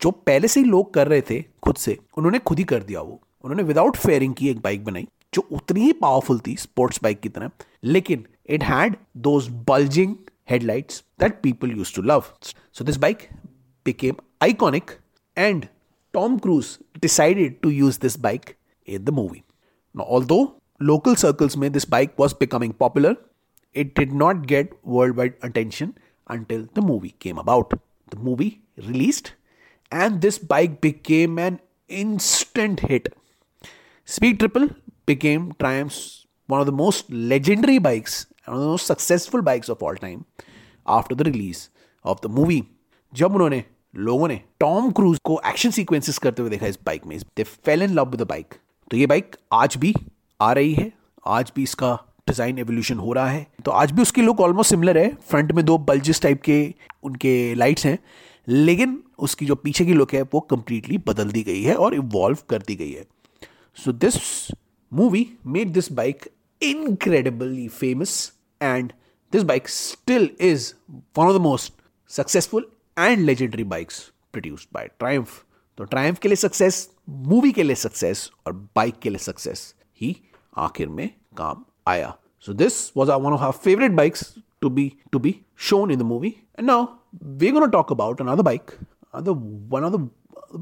जो 0.00 0.10
पहले 0.10 0.48
से 0.48 0.60
ही 0.60 0.66
लोग 0.66 0.92
कर 0.94 1.08
रहे 1.08 1.20
थे, 1.20 1.40
खुद 1.62 1.76
से, 1.76 1.96
उन्होंने 2.18 2.38
खुद 2.38 2.58
ही 2.58 2.64
कर 2.64 2.82
दिया 2.82 3.00
वो। 3.00 3.20
उन्होंने 3.44 3.62
विदाउट 3.62 3.96
फेयरिंग 3.96 4.34
की 4.34 4.48
एक 4.48 4.60
बाइक 4.60 4.84
बनाई, 4.84 5.06
जो 5.34 5.46
उतनी 5.52 5.80
ही 5.80 5.92
पावरफुल 5.92 6.40
थी 6.46 6.54
स्पोर्ट्स 6.56 7.00
बाइक 7.02 7.20
की 7.20 7.28
तरह। 7.28 7.50
लेकिन 7.84 8.24
it 8.48 8.62
had 8.62 8.98
those 9.14 9.48
bulging 9.48 10.18
headlights 10.44 11.02
that 11.18 11.42
people 11.42 11.68
used 11.68 11.94
to 11.94 12.02
love. 12.02 12.32
So 12.72 12.82
this 12.82 12.96
bike 12.96 13.30
became 13.84 14.18
iconic 14.40 14.96
and 15.36 15.68
Tom 16.12 16.40
Cruise 16.40 16.78
decided 17.00 17.62
to 17.62 17.70
use 17.70 17.98
this 17.98 18.16
bike 18.16 18.56
in 18.86 19.04
the 19.04 19.12
movie. 19.12 19.44
Now, 19.94 20.04
although 20.04 20.56
local 20.80 21.14
circles 21.14 21.56
made 21.56 21.74
this 21.74 21.84
bike 21.84 22.18
was 22.18 22.32
becoming 22.32 22.72
popular, 22.72 23.16
it 23.74 23.94
did 23.94 24.12
not 24.12 24.46
get 24.46 24.72
worldwide 24.84 25.34
attention 25.42 25.98
until 26.28 26.66
the 26.72 26.80
movie 26.80 27.14
came 27.18 27.38
about. 27.38 27.78
The 28.10 28.16
movie 28.16 28.62
released 28.78 29.34
and 29.92 30.22
this 30.22 30.38
bike 30.38 30.80
became 30.80 31.38
an 31.38 31.60
instant 31.88 32.80
hit. 32.80 33.14
Speed 34.06 34.38
Triple 34.40 34.70
became 35.04 35.52
Triumph's 35.60 36.26
one 36.46 36.60
of 36.60 36.66
the 36.66 36.72
most 36.72 37.12
legendary 37.12 37.78
bikes 37.78 38.26
and 38.48 38.56
of 38.56 38.62
the 38.62 38.68
most 38.68 38.90
successful 38.90 39.42
bikes 39.46 39.70
of 39.72 39.82
all 39.82 39.96
time 40.02 40.20
after 40.86 41.14
the 41.14 41.24
release 41.26 41.58
of 42.04 42.20
the 42.22 42.30
movie. 42.36 42.62
जब 43.12 43.34
उन्होंने, 43.34 43.62
लोगों 43.94 44.28
ने 44.28 44.40
Tom 44.60 44.90
Cruise 44.92 45.18
को 45.24 45.40
action 45.46 45.70
sequences 45.70 46.18
करते 46.18 46.42
हुए 46.42 46.50
देखा 46.50 46.66
इस 46.66 46.78
bike 46.86 47.06
में 47.06 47.18
they 47.36 47.42
fell 47.42 47.82
in 47.82 47.94
love 47.94 48.10
with 48.10 48.20
the 48.20 48.26
bike 48.28 48.54
तो 48.90 48.96
ये 48.96 49.06
बाइक 49.06 49.36
आज 49.52 49.76
भी 49.76 49.94
आ 50.40 50.52
रही 50.52 50.72
है, 50.74 50.92
आज 51.26 51.52
भी 51.56 51.62
इसका 51.62 51.92
डिज़ाइन 52.28 52.58
एवोल्यूशन 52.58 52.98
हो 52.98 53.12
रहा 53.12 53.28
है। 53.28 53.46
तो 53.64 53.70
आज 53.70 53.92
भी 53.92 54.02
उसकी 54.02 54.22
लुक 54.22 54.40
ऑलमोस्ट 54.40 54.70
सिमिलर 54.70 54.98
है 54.98 55.08
फ्रंट 55.30 55.52
में 55.52 55.64
दो 55.64 55.76
बल्जिस 55.90 56.22
टाइप 56.22 56.42
के 56.42 56.58
उनके 57.04 57.54
लाइट्स 57.54 57.86
हैं, 57.86 57.98
लेकिन 58.48 59.02
उसकी 59.18 59.46
जो 59.46 59.54
पीछे 59.54 59.84
की 59.84 59.92
लुक 59.92 60.14
है, 60.14 60.22
वो 60.22 60.40
कंप्लीटली 60.40 60.98
बदल 61.06 61.30
दी 61.30 61.42
गई 61.42 61.62
है 61.62 61.74
और 61.76 61.94
इवॉल्व 61.94 62.38
कर 62.50 62.62
दी 62.62 62.76
गई 62.76 62.92
है। 62.92 63.04
So 63.76 63.92
this 63.92 64.16
movie 64.92 65.26
made 65.46 65.72
this 65.72 65.92
bike 65.92 66.28
incredibly 66.62 67.64
famous 67.72 68.12
and 68.61 68.93
this 69.31 69.43
bike 69.43 69.67
still 69.67 70.29
is 70.39 70.73
one 71.15 71.27
of 71.27 71.33
the 71.33 71.39
most 71.39 71.73
successful 72.17 72.63
and 72.97 73.25
legendary 73.25 73.63
bikes 73.63 74.11
produced 74.31 74.71
by 74.73 74.87
Triumph. 74.99 75.43
तो 75.77 75.85
Triumph 75.85 76.19
के 76.19 76.27
लिए 76.27 76.35
सक्सेस 76.35 76.87
मूवी 77.29 77.51
के 77.51 77.63
लिए 77.63 77.75
सक्सेस 77.75 78.29
और 78.47 78.53
बाइक 78.75 78.99
के 78.99 79.09
लिए 79.09 79.19
सक्सेस 79.19 79.73
ही 80.01 80.15
आखिर 80.57 80.89
में 80.89 81.09
काम 81.37 81.63
आया 81.87 82.13
So 82.45 82.51
this 82.51 82.93
was 82.93 83.09
our, 83.09 83.19
one 83.19 83.33
of 83.33 83.41
our 83.41 83.53
favorite 83.53 83.95
bikes 83.95 84.23
to 84.61 84.69
be 84.69 84.83
to 85.13 85.19
be 85.19 85.31
shown 85.67 85.91
in 85.91 85.99
the 85.99 86.07
movie. 86.07 86.31
And 86.55 86.67
now 86.67 86.99
we're 87.21 87.53
going 87.57 87.65
to 87.65 87.71
talk 87.75 87.91
about 87.91 88.19
another 88.19 88.43
bike, 88.43 88.73
another 89.13 89.33
one 89.33 89.85
of 89.85 89.93
the 89.93 90.01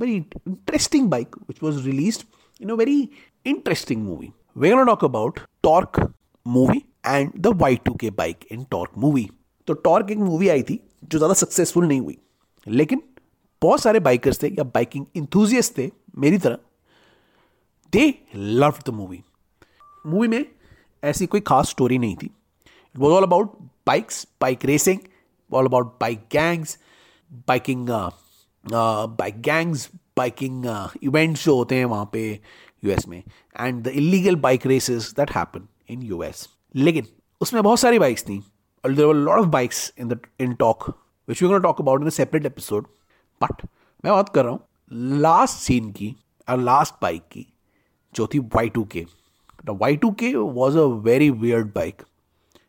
very 0.03 0.27
interesting 0.45 1.09
bike 1.09 1.33
which 1.47 1.61
was 1.61 1.83
released 1.85 2.25
in 2.59 2.69
a 2.69 2.75
very 2.75 3.11
interesting 3.45 4.03
movie. 4.03 4.31
We're 4.53 4.75
going 4.75 4.85
to 4.85 4.91
talk 4.91 5.01
about 5.03 5.41
Torque 5.63 5.99
movie 6.45 6.85
and 7.06 7.32
the 7.38 7.52
Y2K 7.54 8.10
bike 8.16 8.46
in 8.50 8.64
Torque 8.74 8.96
movie. 9.04 9.28
तो 9.68 9.74
Torque 9.74 10.10
एक 10.10 10.18
movie 10.18 10.48
आई 10.48 10.62
थी, 10.62 10.78
जो 11.04 11.18
ज़्यादा 11.18 11.34
successful 11.34 11.86
नहीं 11.86 12.00
हुई। 12.00 12.18
लेकिन 12.66 13.02
बहुत 13.62 13.80
सारे 13.80 14.00
बाइकर्स 14.00 14.42
थे 14.42 14.48
या 14.48 14.64
बाइकिंग 14.64 15.06
इंथुजियस्ट 15.16 15.76
थे, 15.78 15.90
मेरी 16.18 16.38
तरह 16.38 16.58
they 17.92 18.14
love 18.34 18.74
the 18.86 18.90
movie 18.94 19.22
movie 20.06 20.28
में 20.28 20.44
ऐसी 21.02 21.26
कोई 21.26 21.40
खास 21.46 21.70
स्टोरी 21.70 21.98
नहीं 21.98 22.16
थी। 22.16 22.26
It 22.26 22.98
was 22.98 23.12
all 23.12 23.22
about 23.22 23.58
bikes 23.86 24.26
bike 24.40 24.64
racing 24.64 24.98
all 25.50 25.66
about 25.66 25.96
bike 26.00 26.26
gangs 26.32 26.78
biking 27.48 27.88
bike 28.68 29.40
gangs 29.42 29.88
biking 30.16 30.66
events 31.02 31.44
जो 31.44 31.56
होते 31.56 31.76
हैं 31.76 31.84
वहाँ 31.84 32.10
पे 32.12 32.28
यूएस 32.84 33.08
में 33.08 33.22
and 33.56 33.82
the 33.84 33.88
illegal 33.88 34.36
bike 34.46 34.66
races 34.66 35.12
that 35.16 35.30
happen 35.36 35.68
in 35.90 36.02
US 36.02 36.48
लेकिन 36.76 37.06
उसमें 37.40 37.62
बहुत 37.62 37.78
सारी 37.78 37.98
बाइक्स 37.98 38.22
थी 38.22 38.38
और 38.84 38.92
were 38.92 39.14
lot 39.14 39.38
of 39.38 39.46
bikes 39.46 39.92
in 39.98 40.08
the 40.08 40.20
in 40.40 40.54
Torque 40.54 40.88
which 41.28 41.42
we 41.42 41.58
talk 41.58 41.80
about 41.80 42.02
in 42.02 42.10
separate 42.10 42.46
episode 42.46 42.86
but 43.42 43.66
मैं 44.04 44.12
बात 44.12 44.28
कर 44.28 44.44
रहा 44.44 44.52
हूँ 44.52 44.60
लास्ट 44.92 45.54
सीन 45.54 45.90
की 45.92 46.16
और 46.48 46.58
लास्ट 46.58 46.94
बाइक 47.02 47.22
की, 47.22 47.46
जो 48.14 48.26
थी 48.26 48.38
Y 48.38 48.68
two 48.68 48.84
K 48.84 49.06
Y 49.68 49.96
two 49.96 50.10
K 50.10 50.34
was 50.34 50.78
a 50.78 50.82
very 50.82 51.30
weird 51.30 51.66
bike 51.66 52.02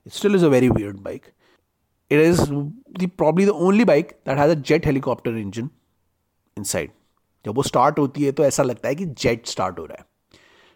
still 0.08 0.36
is 0.36 0.46
a 0.46 0.48
very 0.48 0.70
weird 0.70 0.98
bike 0.98 1.26
it 2.12 2.20
is 2.20 2.42
the 2.42 3.10
probably 3.18 3.46
the 3.46 3.50
only 3.50 3.86
bike 3.86 4.20
that 4.28 4.38
has 4.38 4.52
a 4.52 4.62
jet 4.62 4.86
helicopter 4.86 5.32
engine 5.32 5.70
inside 6.64 6.92
जब 7.46 7.56
वो 7.56 7.64
start 7.64 8.00
होती 8.00 8.24
है 8.24 8.32
तो 8.32 8.44
ऐसा 8.44 8.64
लगता 8.64 8.90
है 8.90 8.96
कि 8.96 9.06
jet 9.06 9.48
start 9.48 9.80
हो 9.80 9.86
रहा 9.86 9.98
है। 10.00 10.06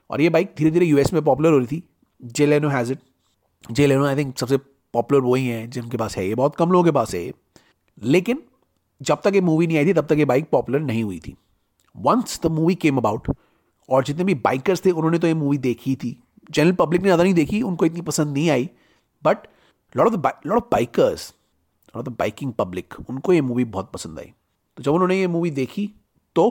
और 0.10 0.22
ये 0.22 0.30
बाइक 0.30 0.54
धीरे 0.58 0.72
धीरे 0.72 0.86
यूएस 0.86 1.14
में 1.14 1.24
पॉपुलर 1.24 1.52
हो 1.52 1.58
रही 1.58 1.68
थी। 1.68 1.84
जे 2.24 2.46
लेनो 2.46 2.70
has 2.70 2.92
it 2.92 3.00
Jay 3.64 3.88
Leno 3.88 4.06
I 4.06 4.16
think 4.16 4.38
सबसे 4.38 4.58
पॉपुलर 4.94 5.20
वही 5.22 5.48
हैं 5.48 5.70
जिनके 5.70 5.98
पास 5.98 6.18
है 6.18 6.28
ये, 6.28 6.36
बहुत 6.36 6.56
कम 6.56 6.72
लोगों 6.72 6.84
के 6.84 6.92
पास 6.92 7.14
है। 7.16 7.32
लेकिन, 8.02 8.42
जब 9.02 9.22
तक 9.24 9.32
ये 9.36 9.42
मूवी 9.42 9.68
नहीं 9.68 9.78
आई 9.78 9.86
थी, 9.86 9.94
तब 9.94 10.08
तक 10.08 10.18
ये 10.18 10.26
बाइक 10.26 10.50
पॉपुलर 10.50 10.80
नहीं 10.80 11.04
हुई 11.04 11.20
थी। 11.20 11.36
Once 11.96 12.40
the 12.44 12.52
movie 12.52 12.76
came 12.76 12.98
about 12.98 13.28
और 13.90 14.04
जितने 14.04 14.24
भी 14.24 14.36
बाइकर्स 14.36 14.86
थे, 14.86 14.92
उन्होंने 14.92 15.20
तो 15.20 15.28
ये 15.28 15.34
मूवी 15.34 15.58
देखी 15.60 15.96
थी। 15.96 16.18
जनरल 16.52 16.72
पब्लिक 16.74 17.02
ने 17.02 17.08
ज़्यादा 17.08 17.24
नहीं 17.24 17.34
देखी, 17.34 17.62
उनको 17.62 17.86
इतनी 17.86 18.02
पसंद 18.02 18.34
नहीं 18.34 18.50
आई। 18.50 18.70
But 19.24 19.48
lot 19.96 20.08
of 20.08 20.48
lot 20.48 20.58
of 20.58 20.70
bikers 20.72 21.34
lot 21.96 21.98
of 21.98 22.14
the 22.14 22.18
biking 22.20 22.54
public 22.54 22.94
उनको 23.10 23.34
ये 23.34 23.42
मूवी 23.42 23.66
बहुत 23.66 23.92
पसंद 23.94 24.20
आई। 24.20 24.32
तो 24.78 24.84
जब 24.84 24.94
उन्होंने 24.94 25.20
ये 25.20 25.28
मूवी 25.28 25.52
देखी 25.52 25.90
तो 26.36 26.46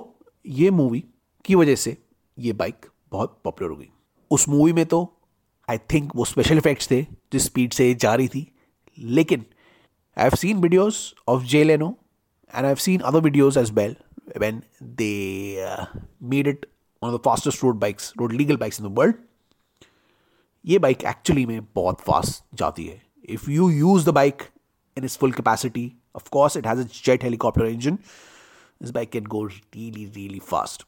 ये 0.44 0.70
मूवी 0.70 1.04
की 1.44 1.54
वजह 1.54 1.74
से 1.74 1.96
ये 2.38 2.52
बाइक 2.52 2.86
बहुत 3.12 3.38
पॉपुलर 3.44 3.70
हो 3.70 3.76
गई। 3.76 3.88
उस 4.30 4.48
मूवी 4.48 4.72
में 4.72 4.84
तो 4.86 5.00
आई 5.70 5.78
थिंक 5.92 6.12
वो 6.16 6.24
स्पेशल 6.24 6.58
इफेक्ट्स 6.58 6.90
थे 6.90 7.02
जिस 7.32 7.44
स्पीड 7.44 7.72
से 7.72 7.92
जा 7.94 8.14
रही 8.14 8.28
थी 8.28 8.46
लेकिन 9.18 9.44
I 10.16 10.24
have 10.24 10.36
seen 10.36 10.60
videos 10.60 10.96
of 11.28 11.44
Jay 11.54 11.64
Leno 11.64 11.88
and 12.54 12.64
I 12.64 12.68
have 12.68 12.76
seen 12.86 13.00
other 13.00 13.20
videos 13.20 13.58
as 13.58 13.72
well 13.72 13.96
when 14.38 14.58
they 14.96 15.60
uh, 15.60 15.84
made 16.32 16.48
it 16.48 16.66
one 17.02 17.08
of 17.08 17.14
the 17.14 17.22
fastest 17.22 17.62
road 17.62 17.78
bikes, 17.80 18.12
road 18.16 18.32
legal 18.32 18.56
bikes 18.56 18.78
in 18.78 18.84
the 18.84 18.90
world. 18.98 19.14
ये 20.64 20.78
bike 20.78 21.04
actually 21.04 21.44
में 21.46 21.60
बहुत 21.74 22.00
fast 22.00 22.42
जाती 22.58 22.84
है 22.86 23.00
if 23.28 23.50
you 23.50 23.68
use 23.70 24.04
the 24.06 24.14
bike 24.14 24.42
in 24.96 25.04
is 25.04 25.16
full 25.18 25.32
capacity 25.32 25.84
of 26.16 26.28
course 26.32 26.56
it 26.56 26.66
has 26.66 26.80
a 26.80 26.84
jet 27.04 27.24
helicopter 27.24 27.66
engine 27.66 27.98
this 28.80 28.90
bike 28.90 29.10
can 29.12 29.24
go 29.24 29.40
really, 29.74 30.06
really 30.08 30.38
fast. 30.40 30.84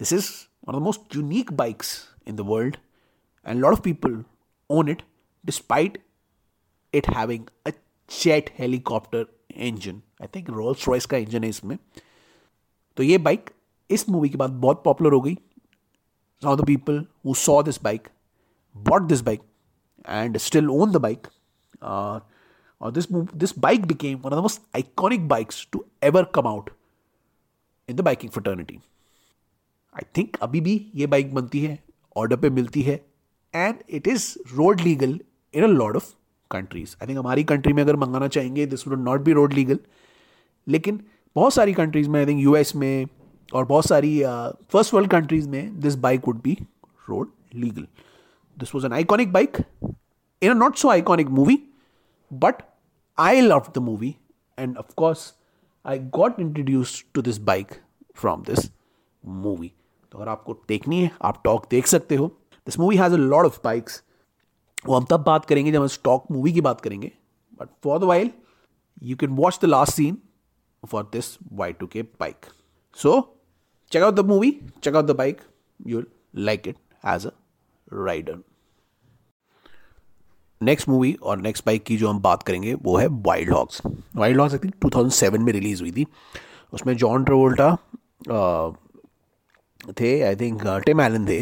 This 0.00 0.12
is 0.12 0.48
one 0.60 0.74
of 0.74 0.80
the 0.80 0.84
most 0.84 1.14
unique 1.14 1.56
bikes 1.56 2.08
in 2.24 2.36
the 2.36 2.44
world, 2.44 2.78
and 3.46 3.58
a 3.58 3.62
lot 3.64 3.76
of 3.76 3.82
people 3.82 4.16
own 4.70 4.88
it 4.88 5.02
despite 5.44 5.98
it 6.94 7.06
having 7.16 7.44
a 7.66 7.72
jet 8.10 8.50
helicopter 8.56 9.24
engine. 9.66 10.02
I 10.20 10.26
think 10.26 10.48
Rolls 10.56 10.86
Royce 10.88 11.06
का 11.06 11.18
engine 11.18 11.44
है 11.44 11.48
इसमें। 11.48 11.76
तो 12.96 13.02
ये 13.02 13.18
bike 13.18 13.50
इस 13.90 14.08
movie 14.08 14.28
के 14.28 14.36
बाद 14.36 14.50
बहुत 14.60 14.82
popular 14.84 15.12
हो 15.12 15.20
गई। 15.20 15.34
Some 16.42 16.56
the 16.56 16.64
people 16.66 17.04
who 17.26 17.34
saw 17.34 17.62
this 17.62 17.82
bike 17.82 18.08
bought 18.74 19.02
this 19.08 19.20
bike 19.20 19.40
and 20.08 20.36
still 20.38 20.70
own 20.70 20.92
the 20.92 20.96
bike 20.96 21.26
और 21.82 22.92
this 22.92 23.06
this 23.12 23.58
bike 23.58 23.86
became 23.86 24.18
one 24.18 24.30
of 24.32 24.38
the 24.38 24.42
most 24.42 24.62
iconic 24.76 25.28
bikes 25.28 25.66
to 25.72 25.84
ever 26.04 26.24
come 26.34 26.46
out 26.48 26.70
in 27.88 27.96
the 27.96 28.00
biking 28.00 28.32
fraternity 28.32 28.78
I 29.94 30.06
think 30.16 30.36
अभी 30.42 30.60
भी 30.60 30.74
ये 30.94 31.06
bike 31.06 31.34
बनती 31.34 31.60
है 31.60 31.78
order 32.16 32.36
पे 32.36 32.50
मिलती 32.50 32.82
है। 32.82 33.04
And 33.54 33.76
it 33.90 34.08
is 34.08 34.38
road 34.54 34.80
legal 34.80 35.20
in 35.54 35.64
a 35.64 35.66
lot 35.66 35.96
of 35.96 36.14
countries 36.50 36.96
I 37.02 37.08
think 37.08 37.18
हमारी 37.18 37.44
country 37.44 37.72
में 37.72 37.82
अगर 37.82 37.96
मंगाना 37.96 38.28
चाहेंगे 38.28 38.66
this 38.66 38.88
would 38.88 38.98
not 38.98 39.20
be 39.20 39.32
road 39.32 39.52
legal 39.52 39.78
लेकिन 40.68 41.00
बहुत 41.36 41.54
सारी 41.54 41.74
कंट्रीज़ 41.74 42.08
में 42.08 42.20
आई 42.20 42.26
थिंक 42.26 42.40
यूएस 42.40 42.76
में 42.76 43.06
और 43.54 43.64
बहुत 43.64 43.86
सारी 43.86 44.22
फ़र्स्ट 44.72 44.94
वर्ल्ड 44.94 45.10
कंट्रीज़ 45.10 45.48
में 45.48 45.80
this 45.80 45.94
bike 45.94 46.20
would 46.26 46.42
be 46.42 46.58
road 47.08 47.28
legal 47.54 47.86
this 48.58 48.74
was 48.74 48.86
an 48.86 48.92
iconic 48.92 49.32
bike 49.32 49.56
in 50.42 50.50
a 50.50 50.54
not 50.54 50.76
so 50.76 50.88
iconic 50.88 51.28
movie 51.28 51.62
but 52.32 52.54
I 53.18 53.40
love 53.40 53.62
the 53.74 53.78
movie 53.78 54.16
and 54.58 54.76
of course 54.76 55.34
I 55.86 55.98
got 55.98 56.40
introduce 56.40 57.04
to 57.14 57.22
this 57.22 57.38
bike 57.38 57.66
from 58.14 58.42
this 58.42 58.70
movie 59.24 59.72
तो 60.12 60.18
अगर 60.18 60.28
आपको 60.28 60.62
देखनी 60.68 61.02
है, 61.02 61.10
आप 61.22 61.40
टॉक 61.44 61.66
देख 61.70 61.86
सकते 61.86 62.14
हो। 62.14 62.39
This 62.70 62.78
movie 62.80 62.96
has 62.96 63.14
a 63.14 63.22
lot 63.34 63.46
of 63.46 63.58
bikes 63.64 64.02
वो 64.86 64.96
हम 64.96 65.06
तब 65.10 65.22
बात 65.26 65.44
करेंगे 65.44 65.72
जब 65.72 65.80
हम 65.80 65.86
स्टॉक 65.98 66.30
मूवी 66.30 66.52
की 66.52 66.60
बात 66.60 66.80
करेंगे 66.80 67.12
but 67.60 67.68
for 67.84 67.98
the 67.98 68.04
while 68.12 68.30
you 69.02 69.16
can 69.16 69.30
watch 69.36 69.58
the 69.62 69.68
last 69.68 69.92
scene 69.92 70.18
for 70.82 71.02
this 71.04 71.38
Y2K 71.54 72.06
bike. 72.18 72.48
So, 72.92 73.30
check 73.92 74.02
out 74.02 74.16
the 74.16 74.24
movie, 74.24 74.62
check 74.80 74.94
out 74.94 75.06
the 75.06 75.14
bike. 75.14 75.42
You'll 75.80 76.06
like 76.34 76.66
it 76.66 76.76
as 77.04 77.26
a 77.26 77.32
rider. 77.90 78.38
Next 80.60 80.88
movie 80.88 81.12
और 81.22 81.38
next 81.38 81.64
bike 81.66 81.82
की 81.84 81.96
जो 81.96 82.08
हम 82.08 82.18
बात 82.22 82.42
करेंगे 82.42 82.72
वो 82.82 82.96
है 82.96 83.06
Wild 83.26 83.52
Hogs 83.52 83.80
Wild 84.16 84.40
Hogs 84.40 84.54
I 84.54 84.58
think 84.58 84.74
2007 84.84 85.38
में 85.38 85.52
release 85.52 85.80
हुई 85.82 85.92
थी 85.92 86.04
उसमें 86.72 86.94
जॉन 86.96 87.24
ट्रोवोल्टा 87.24 87.70
थे 90.00 90.10
आई 90.22 90.36
थिंक 90.36 90.66
टिम 90.86 91.00
एलन 91.00 91.26
थे 91.28 91.40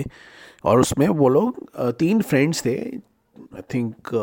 और 0.64 0.80
उसमें 0.80 1.06
वो 1.08 1.28
लोग 1.28 1.92
तीन 1.98 2.22
फ्रेंड्स 2.22 2.64
थे 2.64 2.76
I 2.76 3.62
think 3.74 4.14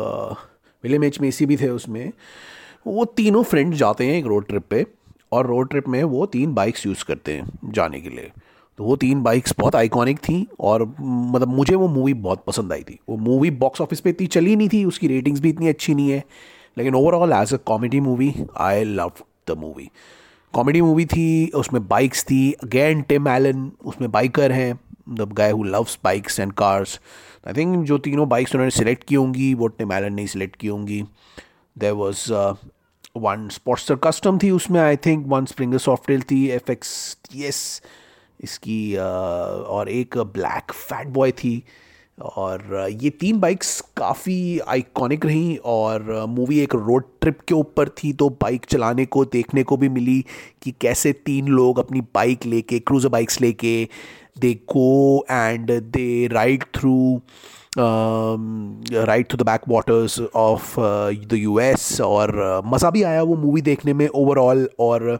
William 0.84 1.04
H 1.04 1.20
Macy 1.20 1.46
भी 1.46 1.56
थे 1.56 1.68
उसमें। 1.68 2.10
वो 2.86 3.04
तीनों 3.16 3.42
फ्रेंड्स 3.42 3.78
जाते 3.78 4.06
हैं 4.06 4.14
एक 4.14 4.26
रोड 4.26 4.46
ट्रिप 4.46 4.64
पे 4.70 4.84
और 5.32 5.46
रोड 5.46 5.68
ट्रिप 5.70 5.88
में 5.88 6.02
वो 6.04 6.26
तीन 6.26 6.52
बाइक्स 6.54 6.86
यूज़ 6.86 7.04
करते 7.04 7.32
हैं 7.32 7.72
जाने 7.72 8.00
के 8.00 8.08
लिए। 8.08 8.30
तो 8.78 8.84
वो 8.84 8.96
तीन 8.96 9.22
बाइक्स 9.22 9.54
बहुत 9.58 9.76
आइकॉनिक 9.76 10.18
थी 10.18 10.46
और 10.60 10.82
मतलब 11.00 11.48
मुझे 11.48 11.74
वो 11.74 11.88
मूवी 11.88 12.14
बहुत 12.14 12.42
पसंद 12.46 12.72
आई 12.72 12.82
थी। 12.82 12.98
वो 13.08 13.16
मूवी 13.18 13.50
बॉक्स 13.52 13.80
ऑफ़िस 13.80 14.00
पे 14.00 14.10
इतनी 14.10 14.26
चली 14.26 14.56
नहीं 14.56 14.68
थी, 14.68 14.84
उसकी 14.84 15.08
रेटिंग्स 15.08 15.40
भी 15.40 15.48
इतनी 15.48 15.68
अच्छी 15.68 15.94
नहीं 15.94 16.10
है। 16.10 16.22
लेकिन 16.78 16.94
overall 16.94 17.32
as 17.32 17.54
a 17.54 17.56
comedy 17.66 18.00
movie 18.00 18.32
I 18.56 18.84
love 18.84 19.12
the 19.48 19.56
movie 19.58 19.88
comedy 20.54 20.80
movie 20.80 21.04
थी, 21.06 21.46
उसमें 21.54 21.86
बाइक्स 21.88 22.24
थी 22.24 22.52
अगेन 22.64 23.00
टिम 23.02 23.28
एलन 23.28 23.70
उसमें 23.84 24.10
बाइकर 24.10 24.52
हैं। 24.52 24.78
The 25.08 25.28
guy 25.32 25.50
who 25.50 25.64
loves 25.64 25.98
bikes 26.04 26.40
and 26.40 26.52
cars 26.52 26.98
I 27.46 27.52
think 27.56 27.84
जो 27.86 27.98
तीनों 27.98 28.28
बाइक्स 28.28 28.54
उन्होंने 28.54 28.70
सिलेक्ट 28.70 29.04
की 29.04 29.14
होंगी, 29.14 29.52
वो 29.54 29.66
टिम 29.68 29.88
मैलन 29.88 30.14
नहीं 30.14 30.26
सिलेक्ट 30.26 30.56
की 30.56 30.66
होंगी. 30.66 31.02
There 31.76 31.92
was 31.92 32.32
one 33.16 33.48
Sportster 33.52 33.96
custom 34.04 34.38
थी 34.42 34.50
उसमें 34.50 34.80
I 34.80 34.96
think 35.06 35.26
one 35.28 35.44
Springer 35.46 35.78
Softail 35.78 36.22
थी 36.30 36.46
एफ़ 36.50 36.70
एक्स 36.72 37.16
एस 37.36 37.82
इसकी 38.40 38.96
और 38.96 39.88
एक 39.88 40.18
ब्लैक 40.18 40.72
फैट 40.72 41.06
बॉय 41.08 41.32
थी. 41.32 41.62
और 42.18 42.88
ये 43.02 43.10
तीन 43.20 43.38
बाइक्स 43.40 43.80
काफ़ी 43.96 44.58
आइकॉनिक 44.68 45.24
रहीं 45.26 45.56
और 45.64 46.24
मूवी 46.28 46.58
एक 46.60 46.74
रोड 46.74 47.04
ट्रिप 47.20 47.40
के 47.48 47.54
ऊपर 47.54 47.88
थी 47.98 48.12
तो 48.12 48.28
बाइक 48.42 48.64
चलाने 48.64 49.04
को, 49.06 49.24
देखने 49.24 49.62
को 49.62 49.76
भी 49.76 49.88
मिली 49.88 50.24
कि 50.62 50.74
कैसे 50.80 51.12
तीन 51.26 51.48
लोग 51.48 51.78
अपनी 51.78 52.00
बाइक 52.14 52.46
लेके 52.46 52.78
क्रूज़र 52.78 53.08
बाइक्स 53.08 53.40
लेके 53.40 53.88
they 54.38 54.52
go 54.54 55.26
and 55.30 55.70
they 55.70 56.26
ride 56.26 56.64
through 56.76 57.20
right 57.78 59.28
to 59.28 59.36
the 59.36 59.42
back 59.42 59.60
waters 59.68 60.20
of 60.20 60.74
the 61.26 61.32
U 61.32 61.58
S 61.58 62.00
और 62.00 62.60
uh, 62.60 62.72
मज़ा 62.74 62.90
भी 62.90 63.02
आया 63.02 63.22
वो 63.22 63.36
मूवी 63.36 63.60
देखने 63.62 63.92
में 63.92 64.08
ओवरऑल 64.08 64.68
और 64.80 65.18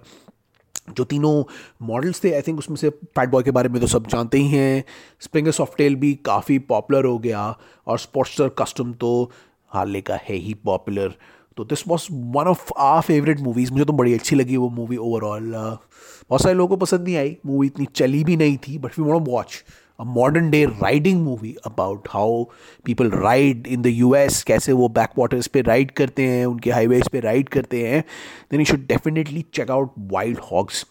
जो 0.96 1.04
तीनों 1.04 1.44
मॉडल्स 1.86 2.24
थे 2.24 2.32
आई 2.34 2.42
थिंक 2.42 2.58
उसमें 2.58 2.76
से 2.76 2.90
फैट 2.90 3.28
बॉय 3.28 3.42
के 3.42 3.50
बारे 3.50 3.68
में 3.68 3.80
तो 3.80 3.86
सब 3.86 4.06
जानते 4.06 4.38
ही 4.38 4.48
हैं। 4.48 4.84
स्प्रिंगर 5.20 5.50
सॉफ्टेल 5.50 5.96
भी 5.96 6.14
काफ़ी 6.14 6.58
पॉपुलर 6.58 7.04
हो 7.04 7.18
गया 7.18 7.58
और 7.86 7.98
स्पोर्ट्सर 7.98 8.48
कस्टम 8.48 8.92
तो 8.92 9.30
हार्ले 9.70 10.00
का 10.00 10.14
है 10.14 10.36
ही 10.36 10.54
पॉपुलर 10.54 11.14
तो 11.56 11.64
this 11.64 11.86
was 11.88 12.06
one 12.12 12.48
of 12.48 12.72
our 12.78 13.00
favourite 13.02 13.40
movies 13.40 13.72
मुझे 13.72 13.84
तो 13.84 13.92
बड़ी 13.92 14.14
अच्छी 14.14 14.36
लगी 14.36 14.56
वो 14.56 14.68
मूवी 14.70 14.96
ओवरऑल 14.96 15.50
बहुत 15.52 16.42
सारे 16.42 16.54
लोगों 16.54 16.76
को 16.76 16.84
पसंद 16.84 17.00
नहीं 17.00 17.16
आई. 17.16 17.36
मूवी 17.46 17.66
इतनी 17.66 17.86
चली 17.94 18.22
भी 18.24 18.36
नहीं 18.36 18.56
थी 18.58 18.78
but 18.78 18.98
we 18.98 19.04
want 19.04 19.28
watch 19.28 19.62
a 20.00 20.04
modern 20.04 20.50
day 20.50 20.64
riding 20.64 21.22
movie 21.22 21.54
about 21.66 22.08
how 22.10 22.42
people 22.84 23.10
ride 23.10 23.66
in 23.66 23.82
the 23.82 23.86
U 23.86 24.14
S 24.14 24.42
कैसे 24.42 24.72
वो 24.72 24.88
बैक 24.88 25.18
वाटर्स 25.18 25.46
पे 25.46 25.62
राइड 25.62 25.90
करते 25.90 26.22
हैं 26.22 26.46
उनके 26.46 26.70
हाईवेज 26.70 27.08
पे 27.08 27.20
राइड 27.20 27.48
करते 27.48 27.86
हैं 27.86 28.04
then 28.50 28.60
you 28.60 28.64
should 28.64 28.86
definitely 28.86 29.44
check 29.54 29.70
out 29.70 29.92
Wild 30.12 30.38
Hogs 30.52 30.84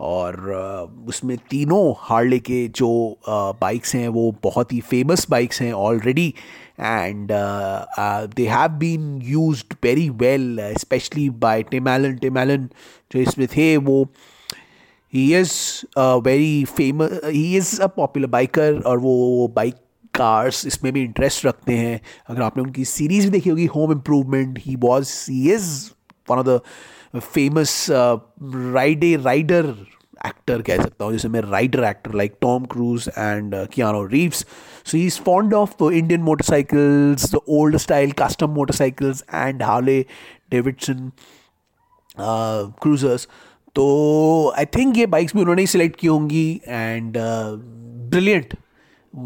और 0.00 0.34
uh, 0.34 1.08
उसमें 1.08 1.36
तीनों 1.50 1.94
हार्ले 1.98 2.38
के 2.38 2.66
जो 2.68 2.88
बाइक्स 3.28 3.90
uh, 3.90 3.96
हैं 3.96 4.08
वो 4.08 4.34
बहुत 4.42 4.72
ही 4.72 4.80
फ़ेमस 4.80 5.26
बाइक्स 5.30 5.62
हैं 5.62 5.72
already 5.72 6.34
and 6.79 7.31
they 8.35 8.47
have 8.47 8.71
been 8.79 9.19
use 9.25 9.63
very 9.83 10.09
well 10.19 10.59
specially 10.79 11.29
by 11.39 11.63
Tim Allen 11.63 12.15
Tim Allen 12.17 12.69
जो 13.11 13.19
इसमें 13.19 13.47
थे 13.47 13.75
वो 13.87 14.03
he 15.13 15.33
is 15.35 15.51
very 16.23 16.63
famous 16.67 17.19
he 17.25 17.57
is 17.57 17.79
a 17.81 17.87
popular 17.97 18.27
biker 18.29 18.81
और 18.81 18.97
वो 18.99 19.47
बाइक 19.55 19.75
कार्स 20.13 20.65
इसमें 20.65 20.91
भी 20.93 21.03
इंटरेस्ट 21.03 21.45
रखते 21.45 21.73
हैं 21.73 21.99
अगर 22.29 22.41
आपने 22.41 22.63
उनकी 22.63 22.85
सीरीज़ 22.85 23.25
भी 23.25 23.31
देखी 23.31 23.49
होगी 23.49 23.65
home 23.75 23.91
improvement 23.91 24.59
he 24.59 24.75
was 24.81 25.11
he 25.29 25.51
is 25.53 25.69
one 26.27 26.37
of 26.37 26.45
the 26.45 27.19
famous 27.19 27.85
ride 27.89 29.15
rider 29.25 29.73
actor 30.26 30.62
कह 30.62 30.82
सकता 30.82 31.04
हूँ, 31.04 31.12
जैसे 31.12 31.28
मैं 31.28 31.40
rider 31.40 31.84
actor 31.84 32.14
like 32.14 32.34
Tom 32.40 32.64
Cruise 32.72 33.08
and 33.08 33.54
Keanu 33.74 34.04
Reeves 34.06 34.44
so 34.84 34.96
he 34.96 35.04
is 35.06 35.20
fond 35.26 35.54
of 35.54 35.82
Indian 35.84 36.20
motorcycles 36.22 37.30
the 37.34 37.40
old 37.58 37.76
style 37.76 38.12
custom 38.18 38.50
motorcycles 38.54 39.24
and 39.34 39.62
Harley 39.62 40.00
Davidson 40.50 41.10
cruisers 42.18 43.28
तो 43.74 43.84
I 44.58 44.64
think 44.76 44.96
ये 44.98 45.06
bikes 45.06 45.34
भी 45.34 45.40
उन्होंने 45.40 45.62
ही 45.62 45.66
सिलेक्ट 45.66 45.98
की 46.00 46.06
होंगी 46.06 46.60
एंड 46.66 47.16
ब्रिलियंट 47.18 48.54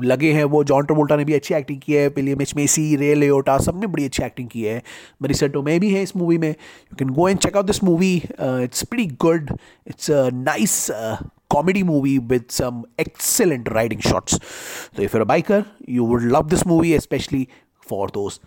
लगे 0.04 0.32
हैं 0.32 0.44
वो। 0.44 0.62
जॉन 0.64 0.84
ट्रोवोल्टा 0.84 1.16
ने 1.16 1.24
भी 1.24 1.34
अच्छी 1.34 1.54
एक्टिंग 1.54 1.80
की 1.80 1.92
है 1.92 2.08
पिलियम 2.10 2.42
एच 2.42 2.54
मेसी 2.56 2.96
रे 2.96 3.14
लेटा 3.14 3.58
सबने 3.58 3.86
बड़ी 3.86 4.04
अच्छी 4.04 4.22
एक्टिंग 4.24 4.48
की 4.48 4.62
है। 4.62 4.82
मरीसा 5.22 5.46
टोमे 5.46 5.78
भी 5.78 5.92
है 5.94 6.02
इस 6.02 6.16
मूवी 6.16 6.38
में। 6.38 6.48
You 6.48 6.96
can 6.98 7.10
go 7.10 7.28
and 7.28 7.38
check 7.38 7.56
out 7.56 7.66
this 7.66 7.82
movie 7.84 8.14
it's 8.40 8.84
pretty 8.84 9.16
good 9.20 9.56
it's 9.86 10.10
nice 10.34 10.88
comedy 11.54 11.82
movie 11.88 12.14
with 12.30 12.46
some 12.54 12.78
excellent 13.02 13.68
riding 13.74 14.00
shots. 14.06 14.38
So 14.94 15.02
if 15.04 15.12
you're 15.14 15.24
a 15.24 15.28
biker, 15.30 15.58
you 15.96 16.06
would 16.08 16.24
love 16.32 16.48
this 16.52 16.64
movie, 16.70 16.90
especially 16.96 17.42
for 17.90 18.08
those 18.16 18.38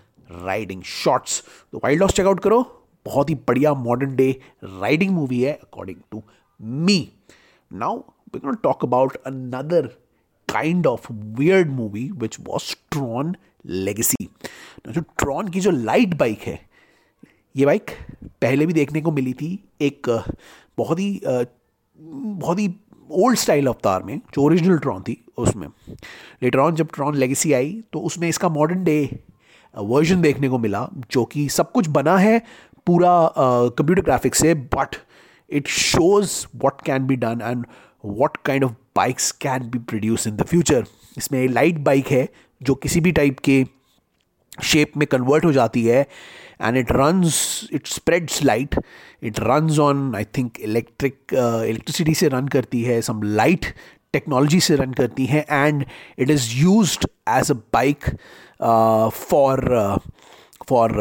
riding 0.48 0.82
shots. 0.96 1.38
तो 1.72 1.78
Wild 1.78 2.02
Hogs 2.02 2.14
check out 2.16 2.40
करो। 2.40 2.60
बहुत 3.06 3.30
ही 3.30 3.36
बढ़िया 3.48 3.74
modern 3.86 4.16
day 4.16 4.30
riding 4.64 5.12
movie 5.12 5.42
है 5.42 5.54
according 5.54 5.98
to 6.12 6.22
me 6.60 6.98
now 7.72 7.98
we 8.34 8.40
can 8.40 8.56
talk 8.64 8.84
about 8.86 9.16
another 9.28 9.90
kind 10.52 10.88
of 10.88 11.12
weird 11.14 11.70
movie 11.72 12.10
which 12.14 12.38
was 12.42 12.74
Tron 12.92 13.36
Legacy 13.66 14.30
जो 14.90 15.02
Tron 15.02 15.48
की 15.48 15.60
जो 15.60 15.72
light 15.72 16.14
bike 16.18 16.42
है, 16.42 16.60
ये 17.56 17.66
बाइक 17.66 17.92
पहले 18.42 18.66
भी 18.66 18.74
देखने 18.74 19.02
को 19.02 19.12
मिली 19.12 19.34
थी 19.34 19.58
एक 19.82 20.10
बहुत 20.78 21.00
ही 21.00 21.22
बहुत 22.00 22.60
ही 22.60 22.74
ओल्ड 23.12 23.38
स्टाइल 23.38 23.68
अवतार 23.68 24.04
में, 24.04 24.20
जो 24.34 24.42
ओरिजिनल 24.42 24.78
ट्रॉन 24.78 25.02
थी 25.04 25.18
उसमें। 25.38 25.68
लेटर 26.44 26.60
ऑन 26.60 26.76
जब 26.76 26.90
ट्रॉन 26.94 27.16
लेगेसी 27.16 27.54
आई 27.54 27.82
तो 27.94 28.00
उसमें 28.00 28.28
इसका 28.30 28.50
मॉडर्न 28.50 28.84
डे 28.84 29.20
वर्जन 29.76 30.22
देखने 30.22 30.50
को 30.50 30.58
मिला, 30.60 30.88
जो 31.12 31.24
कि 31.26 31.48
सब 31.50 31.72
कुछ 31.72 31.88
बना 31.90 32.18
है 32.18 32.40
पूरा 32.88 33.12
कंप्यूटर 33.38 34.02
ग्राफिक्स 34.02 34.42
से 34.42 34.54
but 34.54 34.96
it 35.50 35.68
shows 35.68 36.46
what 36.56 36.82
can 36.82 37.08
be 37.08 37.16
done 37.16 37.42
and 37.44 37.66
what 38.04 38.38
kind 38.46 38.64
of 38.64 38.72
bikes 38.96 39.32
can 39.42 39.70
be 39.70 39.80
produce 39.80 40.28
in 40.28 40.36
the 40.36 40.44
future 40.48 40.86
इसमें 41.18 41.48
लाइट 41.48 41.78
बाइक 41.84 42.08
है, 42.08 42.28
जो 42.62 42.76
किसी 42.76 43.00
भी 43.00 43.12
टाइप 43.12 43.40
के 43.40 43.64
शेप 44.64 44.98
में 44.98 45.06
कन्वर्ट 45.08 45.46
हो 45.46 45.52
जाती 45.54 45.86
है 45.86 46.02
and 46.62 46.78
it 46.78 46.92
runs 46.92 47.70
it 47.74 47.88
spreads 47.88 48.44
light 48.44 48.76
it 49.24 49.40
runs 49.40 49.80
on 49.80 50.16
I 50.16 50.24
think 50.38 50.60
electric 50.60 51.34
electricity 51.34 52.14
से 52.16 52.28
रन 52.30 52.48
करती 52.48 52.82
है 52.84 53.02
सम 53.02 53.22
लाइट 53.24 53.74
टेक्नोलॉजी 54.14 54.60
से 54.60 54.76
रन 54.76 54.94
करती 54.94 55.26
है 55.26 55.46
and 55.50 55.86
it 56.20 56.30
is 56.30 56.50
use 56.56 56.98
as 57.30 57.52
a 57.52 57.56
bike 57.74 58.06
for 59.14 60.00
for 60.70 60.92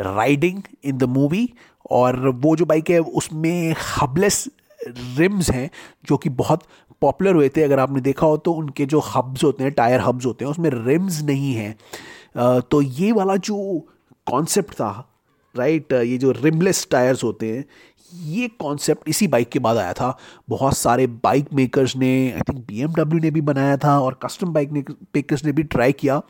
riding 0.00 0.62
in 0.84 0.98
the 0.98 1.04
movie 1.18 1.48
और 1.90 2.28
वो 2.28 2.54
जो 2.56 2.64
bike 2.64 2.90
है, 2.90 2.98
उसमें 2.98 3.74
हबलेस 3.96 4.46
रिम्स 4.86 5.50
हैं 5.50 5.70
जो 6.04 6.16
कि 6.16 6.28
बहुत 6.30 6.62
पॉपुलर 7.02 7.34
हुए 7.34 7.48
थे, 7.48 7.62
अगर 7.62 7.78
आपने 7.78 8.00
देखा 8.00 8.26
हो 8.26 8.36
तो 8.36 8.52
उनके 8.52 8.86
जो 8.86 9.00
हब्स 9.06 9.44
होते 9.44 9.64
हैं 9.64 9.72
टायर 9.72 10.00
हब्स 10.00 10.26
होते 10.26 10.44
हैं, 10.44 10.50
उसमें 10.52 10.70
रिम्स 10.86 11.22
नहीं 11.22 11.54
हैं। 11.54 12.60
तो 12.60 12.82
ये 12.82 13.12
वाला 13.12 13.36
जो 13.38 13.86
कॉन्सेप्ट 14.26 14.74
था 14.74 15.08
राइट 15.54 15.92
ये 15.92 16.18
जो 16.18 16.30
रिमलेस 16.32 16.86
टायर्स 16.90 17.24
होते 17.24 17.50
हैं, 17.50 17.64
ये 18.12 18.46
कॉन्सेप्ट 18.60 19.08
इसी 19.08 19.26
बाइक 19.28 19.48
के 19.48 19.58
बाद 19.58 19.76
आया 19.76 19.92
था। 19.92 20.16
बहुत 20.48 20.76
सारे 20.76 21.06
बाइक 21.06 21.52
मेकर्स 21.54 21.96
ने 21.96 22.10
आई 22.32 22.40
थिंक 22.48 22.64
बीएमडब्ल्यू 22.66 23.20
ने 23.20 23.30
भी 23.30 23.40
बनाया 23.40 23.76
था 23.76 23.98
और 24.00 24.18
कस्टम 24.22 24.52
बाइक 24.52 24.70
मेकर्स 25.14 25.44
ने 25.44 25.52
भी 25.52 25.62
ट्राई 25.64 25.92
किया। 25.92 26.20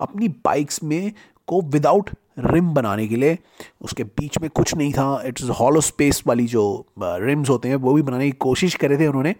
अपनी 0.00 0.28
बाइक्स 0.44 0.82
में 0.82 1.12
को 1.46 1.60
विदाउट 1.62 2.10
रिम 2.38 2.68
बनाने 2.74 3.08
के 3.08 3.16
लिए, 3.16 3.38
उसके 3.80 4.04
बीच 4.04 4.38
में 4.38 4.50
कुछ 4.50 4.74
नहीं 4.74 4.92
था। 4.92 5.22
इट्स 5.24 5.42
हॉलो 5.42 5.80
स्पेस 5.80 6.22
वाली 6.26 6.46
जो 6.46 6.86
रिम्स 7.02 7.50
होते 7.50 7.68
हैं, 7.68 7.76
वो 7.76 7.94
भी 7.94 8.02
बनाने 8.02 8.24
की 8.24 8.32
कोशिश 8.32 8.74
करे 8.74 8.98
थे 8.98 9.06
उन्होंने। 9.06 9.34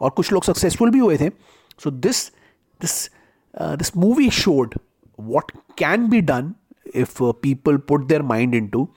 और 0.00 0.10
कुछ 0.10 0.32
लोग 0.32 0.44
सक्सेसफुल 0.44 0.90
भी 0.90 0.98
हुए 0.98 1.18
थे। 1.18 1.28
So 1.84 1.90
this 1.90 2.28
this 2.80 3.10
this 3.60 3.96
movie 3.96 4.30
showed 4.30 4.74
what 5.20 5.52
can 5.78 6.08
be 6.08 6.20
done 6.20 6.54
if 6.94 7.22
people 7.22 7.76
put 7.76 8.06
their 8.06 8.22
mind 8.22 8.54
into 8.68 8.88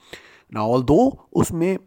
ना 0.53 0.61
ऑल 0.61 0.83
दो 0.83 1.27
उसमें 1.33 1.77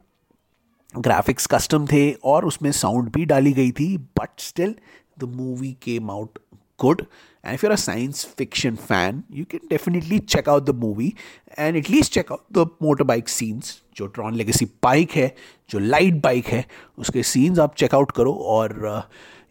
ग्राफिक्स 0.99 1.47
कस्टम 1.47 1.87
थे 1.87 2.13
और 2.13 2.45
उसमें 2.45 2.73
साउंड 2.73 3.11
भी 3.11 3.25
डाली 3.25 3.53
गई 3.53 3.73
थी 3.73 3.99
but 3.99 4.29
still 4.39 4.75
the 5.19 5.25
movie 5.25 5.73
came 5.73 6.11
out 6.11 6.39
good. 6.85 7.05
And 7.44 7.54
if 7.54 7.62
you're 7.62 7.74
a 7.74 7.78
science 7.78 8.24
fiction 8.24 8.76
fan, 8.76 9.24
you 9.30 9.46
can 9.46 9.68
definitely 9.70 10.20
check 10.20 10.48
out 10.48 10.66
the 10.66 10.74
movie 10.74 11.16
and 11.56 11.78
at 11.78 11.90
least 11.90 12.12
check 12.12 12.32
out 12.32 12.46
the 12.52 12.66
motorbike 12.82 13.30
scenes. 13.30 13.74
जो 13.98 14.08
Tron 14.16 14.36
Legacy 14.36 14.66
bike 14.84 15.12
है 15.12 15.28
जो 15.70 15.80
light 15.80 16.14
bike 16.22 16.48
है 16.48 16.66
उसके 17.00 17.22
scenes 17.24 17.60
आप 17.60 17.76
check out 17.76 18.12
करो 18.12 18.34
और 18.56 18.74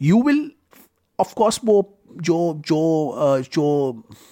you 0.02 0.22
will 0.22 0.50
of 1.20 1.32
course 1.32 1.60
वो 1.64 1.76
जो 2.21 2.39
जो 2.67 3.41
जो 3.53 3.67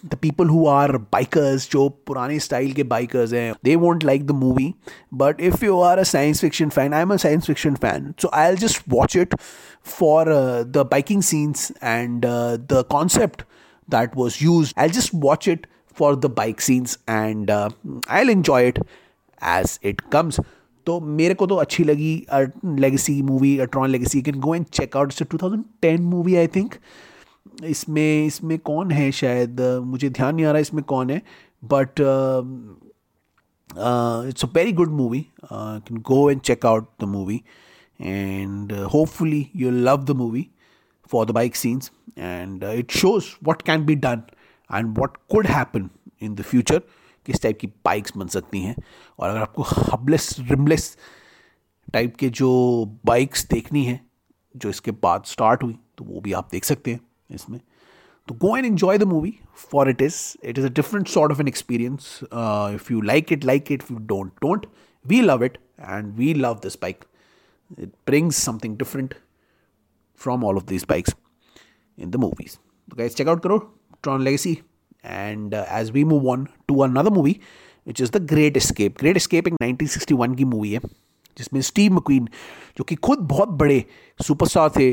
the 0.05 0.15
people 0.21 0.47
who 0.47 0.65
are 0.67 0.97
bikers 1.11 1.69
जो 1.71 1.87
पुराने 2.07 2.39
स्टाइल 2.39 2.71
के 2.73 2.83
बाइकर्स 2.93 3.33
हैं 3.33 3.51
they 3.63 3.75
won't 3.75 4.03
like 4.03 4.25
the 4.27 4.31
movie 4.35 4.73
but 5.15 5.41
if 5.41 5.65
you 5.65 5.79
are 5.81 5.99
a 5.99 6.03
science 6.13 6.41
fiction 6.41 6.69
fan 6.69 6.93
I 6.93 7.01
am 7.01 7.13
a 7.13 7.17
science 7.25 7.45
fiction 7.47 7.75
fan 7.75 8.13
so 8.21 8.31
I'll 8.49 8.57
just 8.57 8.81
watch 8.89 9.17
it 9.17 9.35
for 9.97 10.33
the 10.67 10.87
biking 10.91 11.21
scenes 11.23 11.71
and 11.83 12.25
the 12.25 12.83
concept 12.91 13.43
that 13.89 14.15
was 14.15 14.41
used. 14.41 14.77
I'll 14.77 14.91
just 14.91 15.11
watch 15.15 15.47
it 15.47 15.67
for 15.97 16.15
the 16.15 16.25
bike 16.37 16.61
scenes 16.61 16.97
and 17.09 17.51
I'll 18.21 18.29
enjoy 18.29 18.61
it 18.61 18.79
as 19.41 19.79
it 19.85 20.01
comes 20.11 20.39
तो 20.87 20.99
मेरे 21.19 21.33
को 21.33 21.47
तो 21.47 21.55
अच्छी 21.55 21.83
लगी 21.83 22.13
Legacy 22.79 23.21
movie 23.21 23.57
a Tron 23.59 23.89
Legacy 23.89 24.21
can 24.21 24.39
go 24.39 24.55
and 24.55 24.65
check 24.65 24.97
out 24.97 25.13
it's 25.13 25.35
2010 25.35 25.99
movie 26.01 26.35
I 26.35 26.47
think 26.47 26.75
इसमें 27.65 28.25
इसमें 28.25 28.57
कौन 28.59 28.91
है 28.91 29.11
शायद? 29.11 29.61
मुझे 29.83 30.09
ध्यान 30.09 30.35
नहीं 30.35 30.45
आ 30.45 30.51
रहा 30.51 30.61
इसमें 30.61 30.83
कौन 30.83 31.09
है 31.09 31.21
but 31.63 31.99
it's 34.29 34.45
a 34.45 34.47
very 34.55 34.71
good 34.73 34.91
movie 34.91 35.25
can 35.53 35.97
go 36.07 36.29
and 36.31 36.41
check 36.41 36.65
out 36.65 36.87
the 37.01 37.03
movie 37.07 37.41
and 37.99 38.73
hopefully 38.93 39.45
you 39.55 39.71
love 39.71 40.03
the 40.05 40.11
movie 40.17 40.47
for 41.11 41.25
the 41.25 41.31
bike 41.31 41.55
scenes 41.55 41.91
and 42.17 42.63
it 42.63 42.91
shows 42.91 43.25
what 43.43 43.61
can 43.61 43.85
be 43.85 43.95
done 43.97 44.21
and 44.69 44.97
what 44.99 45.17
could 45.31 45.47
happen 45.47 45.89
in 46.21 46.35
the 46.35 46.41
future 46.41 46.81
किस 47.25 47.41
type 47.43 47.57
की 47.59 47.67
bikes 47.85 48.17
बन 48.17 48.27
सकती 48.27 48.59
हैं? 48.61 48.75
और 49.19 49.29
अगर 49.29 49.39
आपको 49.39 49.63
hubless 49.93 50.35
rimless 50.39 50.97
type 51.93 52.15
के 52.15 52.29
जो 52.29 52.49
बाइक्स 53.05 53.47
देखनी 53.47 53.83
है, 53.85 53.99
जो 54.55 54.69
इसके 54.69 54.91
बाद 54.93 55.23
स्टार्ट 55.25 55.63
हुई 55.63 55.77
तो 55.97 56.05
वो 56.05 56.21
भी 56.21 56.33
आप 56.33 56.47
देख 56.51 56.63
सकते 56.63 56.91
हैं। 56.91 56.99
इसमें। 57.29 57.59
तो 58.27 58.35
go 58.35 58.55
and 58.57 58.65
enjoy 58.65 58.97
the 58.97 59.03
movie 59.03 59.33
for 59.71 59.89
it 59.89 60.01
is 60.01 60.15
it 60.43 60.57
is 60.57 60.65
a 60.65 60.69
different 60.69 61.07
sort 61.07 61.31
of 61.31 61.41
an 61.41 61.47
experience 61.47 62.19
if 62.23 62.91
you 62.93 63.01
like 63.01 63.31
it 63.33 63.45
like 63.45 63.71
it 63.71 63.83
you 63.91 63.97
don't 64.07 64.31
don't 64.41 64.65
we 65.05 65.21
love 65.21 65.43
it 65.45 65.57
and 65.81 66.13
we 66.15 66.33
love 66.33 66.59
this 66.63 66.77
bike 66.81 67.05
it 67.79 67.91
brings 68.07 68.43
something 68.45 68.77
different 68.77 69.13
from 70.21 70.43
all 70.45 70.57
of 70.57 70.65
this 70.65 70.85
bikes 70.89 71.15
in 71.97 72.09
the 72.11 72.15
movies 72.15 72.57
तो 72.91 72.97
guys 72.97 73.15
check 73.15 73.27
out 73.27 73.43
करो 73.43 73.57
Tron 74.03 74.23
Legacy 74.23 74.57
and 75.05 75.53
as 75.53 75.91
we 75.91 76.03
move 76.03 76.29
on 76.31 76.47
to 76.67 76.79
another 76.83 77.09
movie 77.13 77.39
which 77.87 78.01
is 78.01 78.11
the 78.11 78.25
Great 78.27 78.57
Escape 78.57 78.97
Great 78.99 79.17
Escape 79.17 79.47
एक 79.47 79.53
1961 79.63 80.35
की 80.37 80.45
मूवी 80.45 80.71
है। 80.73 80.79
जिसमें 81.37 81.61
Steve 81.61 81.93
McQueen, 81.93 82.27
जो 82.77 82.83
कि 82.83 82.95
खुद 82.97 83.19
बहुत 83.29 83.49
बड़े 83.59 83.83
सुपरस्टार 84.19 84.69
थे 84.77 84.89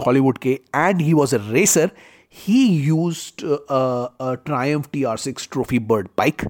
हॉलीवुड 0.00 0.38
के 0.38 0.58
and 0.74 1.00
he 1.00 1.12
was 1.12 1.34
a 1.36 1.38
racer 1.42 1.90
he 2.34 2.64
use 2.78 3.20
Triumph 3.40 4.88
T 4.92 5.04
R 5.04 5.16
six 5.18 5.48
trophy 5.52 5.78
bird 5.90 6.08
bike 6.18 6.42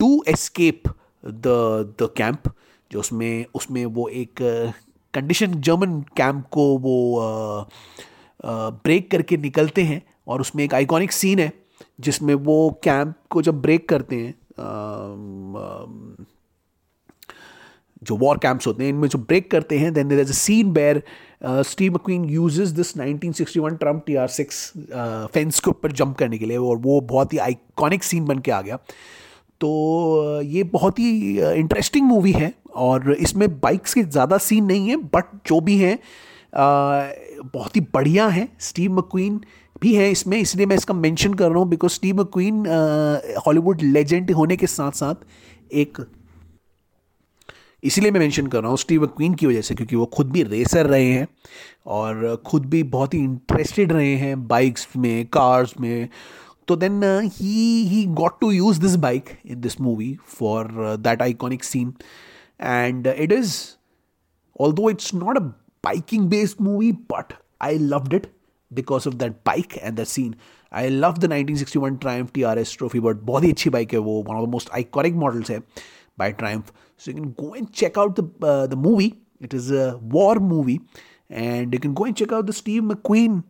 to 0.00 0.22
escape 0.28 0.88
the 1.24 1.94
the 2.00 2.08
camp 2.16 2.52
जो 2.90 3.00
उसमें 3.00 3.46
उसमें 3.54 3.84
वो 3.86 4.08
एक 4.08 4.42
कंडीशन 5.14 5.54
जर्मन 5.60 6.00
कैंप 6.16 6.44
को 6.52 6.66
वो 6.78 6.96
ब्रेक 8.84 9.10
करके 9.10 9.36
निकलते 9.36 9.82
हैं, 9.82 10.02
और 10.28 10.40
उसमें 10.40 10.62
एक 10.64 10.74
आइकॉनिक 10.74 11.12
सीन 11.12 11.38
है, 11.38 11.52
जिसमें 12.00 12.34
वो 12.34 12.56
कैंप 12.84 13.14
को 13.30 13.42
जब 13.42 13.60
ब्रेक 13.62 13.88
करते 13.88 14.16
हैं 14.16 14.34
जो 18.02 18.16
वॉर 18.16 18.38
कैंप्स 18.38 18.66
होते 18.66 18.84
हैं 18.84 18.90
इनमें 18.90 19.08
जो 19.08 19.18
ब्रेक 19.18 19.50
करते 19.50 19.78
हैं 19.78 19.92
then 19.94 20.08
there 20.08 20.20
is 20.20 20.30
a 20.30 20.34
scene 20.34 20.72
where 20.72 21.02
Steve 21.44 21.94
McQueen 21.94 22.24
uses 22.24 22.68
this 22.68 22.96
1961 22.96 23.78
Triumph 23.80 24.02
T 24.06 24.14
R 24.14 24.28
six 24.28 24.72
fence 25.34 25.60
के 25.60 25.70
ऊपर 25.70 25.92
जंप 25.92 26.16
करने 26.16 26.38
के 26.38 26.46
लिए 26.46 26.56
और 26.56 26.76
वो 26.78 27.00
बहुत 27.00 27.32
ही 27.32 27.38
आइकॉनिक 27.38 28.04
सीन 28.04 28.24
बन 28.24 28.38
के 28.38 28.50
आ 28.50 28.60
गया। 28.62 28.78
तो 29.60 29.68
uh, 30.40 30.46
ये 30.46 30.62
बहुत 30.62 30.98
ही 30.98 31.38
इंटरेस्टिंग 31.40 32.04
uh, 32.04 32.12
मूवी 32.12 32.32
है 32.32 32.52
और 32.76 33.12
इसमें 33.12 33.48
बाइक्स 33.60 33.94
के 33.94 34.02
ज़्यादा 34.02 34.38
सीन 34.38 34.64
नहीं 34.64 34.88
है 34.88 34.96
बट 34.96 35.24
जो 35.46 35.60
भी 35.60 35.76
हैं 35.78 35.96
uh, 35.96 37.50
बहुत 37.54 37.76
ही 37.76 37.80
बढ़िया 37.94 38.26
हैं। 38.28 38.48
स्टीव 38.60 38.92
मक्वीन 38.92 39.40
भी 39.82 39.94
है 39.94 40.10
इसमें 40.10 40.38
इसलिए 40.38 40.66
मैं 40.66 40.76
इसका 40.76 40.94
मेंशन 40.94 41.34
कर 41.34 41.48
रहा 41.48 41.58
हूँ 41.58 41.68
because 41.68 41.92
Steve 41.92 42.20
McQueen 42.20 42.66
Hollywood 43.46 43.82
legend 43.82 44.30
होने 44.30 44.56
के 44.56 44.66
साथ 44.66 44.92
साथ 44.92 45.14
एक 45.74 46.00
इसीलिए 47.86 48.10
मैं 48.10 48.20
मेंशन 48.20 48.46
कर 48.46 48.60
रहा 48.60 48.70
हूँ 48.70 48.78
स्टीव 48.78 49.06
क्वीन 49.06 49.34
की 49.34 49.46
वजह 49.46 49.60
से, 49.60 49.74
क्योंकि 49.74 49.96
वो 49.96 50.06
खुद 50.06 50.30
भी 50.32 50.42
रेसर 50.42 50.86
रहे 50.86 51.04
हैं 51.04 51.26
और 51.86 52.42
ख़ुद 52.46 52.66
भी 52.66 52.82
बहुत 52.94 53.14
ही 53.14 53.18
इंटरेस्टेड 53.18 53.92
रहे 53.92 54.14
हैं 54.16 54.46
बाइक्स 54.48 54.86
में 54.96 55.26
कार्स 55.32 55.74
में। 55.80 56.08
तो 56.68 56.76
then 56.76 57.02
he 57.34 57.82
he 57.88 58.04
got 58.20 58.40
to 58.40 58.50
use 58.50 58.80
this 58.80 58.94
bike 59.04 59.30
in 59.46 59.60
this 59.60 59.80
movie 59.80 60.16
for 60.38 60.96
that 61.00 61.22
iconic 61.22 61.64
scene 61.64 61.92
and 62.60 63.06
it 63.06 63.32
is 63.32 63.54
although 64.60 64.82
though 64.82 64.90
it's 64.90 65.14
not 65.14 65.36
a 65.36 65.40
biking 65.84 66.28
based 66.30 66.62
movie 66.62 66.92
but 67.12 67.32
I 67.62 67.78
loved 67.78 68.14
it 68.14 68.26
because 68.70 69.08
of 69.08 69.14
that 69.14 69.32
bike 69.46 69.76
and 69.76 70.00
the 70.00 70.04
scene 70.04 70.34
I 70.72 70.88
love 70.88 71.18
the 71.18 71.24
nineteen 71.24 71.56
sixty 71.56 71.78
one 71.78 71.96
Triumph 71.96 72.26
T 72.34 72.42
R 72.42 72.58
S 72.58 72.74
trophy 72.78 73.00
but 73.00 73.16
बहुत 73.24 73.44
ही 73.44 73.50
अच्छी 73.50 73.70
bike 73.70 73.92
है 73.92 73.98
वो 73.98 74.22
one 74.22 74.36
of 74.36 74.46
the 74.46 74.52
most 74.52 74.70
iconic 74.74 75.14
models 75.14 75.50
है। 75.50 75.60
By 76.16 76.32
triumph 76.32 76.72
so 76.96 77.10
you 77.10 77.16
can 77.16 77.32
go 77.32 77.54
and 77.54 77.72
check 77.72 77.96
out 77.96 78.16
the 78.16 78.24
uh, 78.42 78.66
the 78.66 78.76
movie 78.76 79.14
it 79.40 79.52
is 79.54 79.70
a 79.70 79.98
war 79.98 80.36
movie 80.36 80.80
and 81.28 81.72
you 81.74 81.80
can 81.80 81.94
go 81.94 82.04
and 82.04 82.16
check 82.16 82.32
out 82.32 82.46
the 82.46 82.52
steve 82.52 82.82
mcqueen 82.82 83.44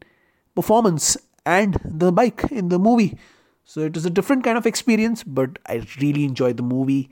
performance 0.54 1.16
and 1.44 1.78
the 1.84 2.10
bike 2.10 2.44
in 2.50 2.68
the 2.68 2.78
movie 2.78 3.16
so 3.64 3.80
it 3.80 3.96
is 3.96 4.06
a 4.06 4.10
different 4.10 4.42
kind 4.42 4.58
of 4.58 4.66
experience 4.66 5.22
but 5.22 5.58
i 5.66 5.80
really 6.00 6.24
enjoyed 6.24 6.56
the 6.56 6.68
movie 6.74 7.08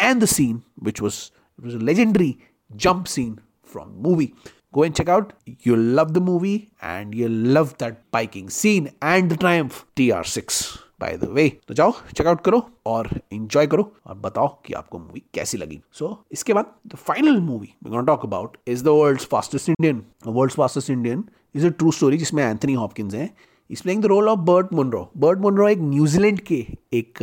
and 0.00 0.20
the 0.20 0.26
scene 0.26 0.62
which 0.76 1.00
was 1.00 1.30
it 1.58 1.64
was 1.64 1.74
a 1.74 1.78
legendary 1.78 2.38
jump 2.74 3.08
scene 3.08 3.40
from 3.62 4.00
movie. 4.00 4.34
Go 4.72 4.82
and 4.82 4.94
check 4.94 5.08
out. 5.08 5.32
You'll 5.44 5.78
love 5.78 6.14
the 6.14 6.20
movie 6.20 6.70
and 6.82 7.14
you'll 7.14 7.30
love 7.30 7.78
that 7.78 8.10
biking 8.10 8.50
scene 8.50 8.92
and 9.00 9.30
the 9.30 9.36
Triumph 9.36 9.86
TR6. 9.96 10.85
By 11.00 11.16
the 11.16 11.24
way 11.30 11.48
तो 11.68 11.74
जाओ 11.74 11.92
checkout 12.16 12.40
करो 12.40 12.62
और 12.86 13.08
enjoy 13.32 13.66
करो 13.66 13.90
और 14.06 14.14
बताओ 14.18 14.48
कि 14.66 14.72
आपको 14.74 14.98
movie 14.98 15.22
कैसी 15.34 15.58
लगी। 15.58 15.80
सो 15.92 16.06
so, 16.06 16.14
इसके 16.32 16.54
बाद 16.54 16.72
the 16.86 16.96
final 16.96 17.40
movie 17.40 17.72
talk 18.06 18.24
about 18.24 18.56
is 18.68 18.84
the 18.84 18.88
World 18.88 19.20
Fastest 19.30 19.68
Indian 19.68 20.02
World 20.26 20.52
Fastest 20.52 20.90
Indian 20.90 21.24
is 21.54 21.66
a 21.66 21.70
true 21.70 21.90
story 21.90 22.18
जिसमें 22.18 22.42
एंथनी 22.44 22.74
हॉपकिंस 22.74 23.14
है। 23.14 23.30
Is 23.70 23.82
playing 23.82 24.02
the 24.02 24.06
role 24.06 24.28
of 24.28 24.40
Burt 24.40 24.72
Munro 24.72 25.08
Burt 25.16 25.38
Munro 25.38 25.68
एक 25.68 25.78
न्यूजीलैंड 25.80 26.40
के 26.40 26.66
एक 26.94 27.22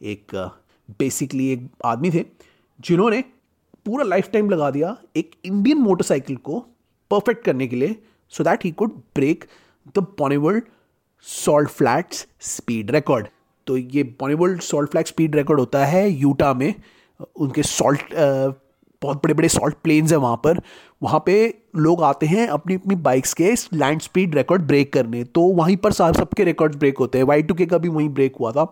एक 0.00 0.34
बेसिकली 0.98 1.48
एक 1.52 1.68
आदमी 1.84 2.10
थे 2.10 2.24
जिन्होंने 2.78 3.20
पूरा 3.86 4.04
लाइफ 4.04 4.30
टाइम 4.32 4.50
लगा 4.50 4.70
दिया 4.70 4.96
एक 5.16 5.30
इंडियन 5.44 5.78
मोटरसाइकिल 5.78 6.36
को 6.36 6.58
परफेक्ट 7.10 7.44
करने 7.44 7.66
के 7.66 7.76
लिए 7.76 7.96
so 8.32 8.44
that 8.44 8.64
he 8.64 8.70
could 8.72 8.96
break 9.14 9.44
the 9.98 10.04
Bonneville 10.18 10.64
salt 11.26 11.68
flats 11.68 12.26
speed 12.46 12.90
record. 12.90 13.26
तो 13.66 13.76
ये 13.76 14.02
Bonneville 14.20 14.60
salt 14.62 14.90
flat 14.90 15.06
speed 15.06 15.36
record 15.36 15.60
होता 15.60 15.84
है 15.86 16.08
यूटा 16.10 16.52
में। 16.54 16.72
उनके 17.36 17.62
सॉल्ट 17.62 18.14
बहुत 19.02 19.16
बड़े 19.16 19.34
बड़े 19.34 19.48
सॉल्ट 19.48 19.74
प्लेन्स 19.84 20.12
हैं 20.12 20.18
वहाँ 20.18 20.36
पर। 20.44 20.60
वहाँ 21.02 21.22
पे 21.26 21.34
लोग 21.76 22.02
आते 22.02 22.26
हैं 22.26 22.46
अपनी 22.48 22.74
अपनी 22.74 22.94
बाइक्स 22.96 23.34
के 23.34 23.52
लैंड 23.74 24.00
स्पीड 24.00 24.34
रिकॉर्ड 24.34 24.62
ब्रेक 24.66 24.92
करने। 24.92 25.22
तो 25.24 25.42
वहीं 25.54 25.76
पर 25.76 25.92
सब 25.92 26.14
सबके 26.14 26.44
रिकॉर्ड 26.44 26.76
ब्रेक 26.76 26.98
होते 26.98 27.18
हैं। 27.18 27.24
वाई 27.24 27.42
टू 27.42 27.54
के 27.54 27.66
का 27.66 27.78
भी 27.78 27.88
वहीं 27.88 28.08
ब्रेक 28.08 28.36
हुआ 28.40 28.52
था। 28.52 28.64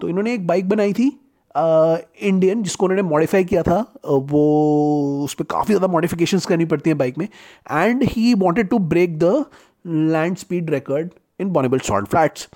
तो 0.00 0.08
इन्होंने 0.08 0.34
एक 0.34 0.46
बाइक 0.46 0.68
बनाई 0.68 0.92
थी 0.92 1.06
इंडियन, 1.54 2.62
जिसको 2.62 2.86
उन्होंने 2.86 3.02
मॉडिफाई 3.02 3.44
किया 3.44 3.62
था। 3.62 3.78
वो 4.06 5.24
उस 5.24 5.34
पर 5.34 5.44
काफ़ी 5.44 5.74
ज़्यादा 5.74 5.92
मॉडिफिकेशंस 5.92 6.46
करनी 6.46 6.64
पड़ती 6.64 6.90
हैं 6.90 6.98
बाइक 6.98 7.18
में। 7.18 7.26
And 7.70 8.02
he 8.02 8.34
wanted 8.34 8.68
to 8.68 8.78
break 8.78 9.18
the 9.18 9.44
land 9.86 10.36
speed 10.36 10.70
record. 10.70 11.10
In 11.39 11.49
बॉनेबल 11.53 11.79
salt 11.79 12.07
flats 12.07 12.47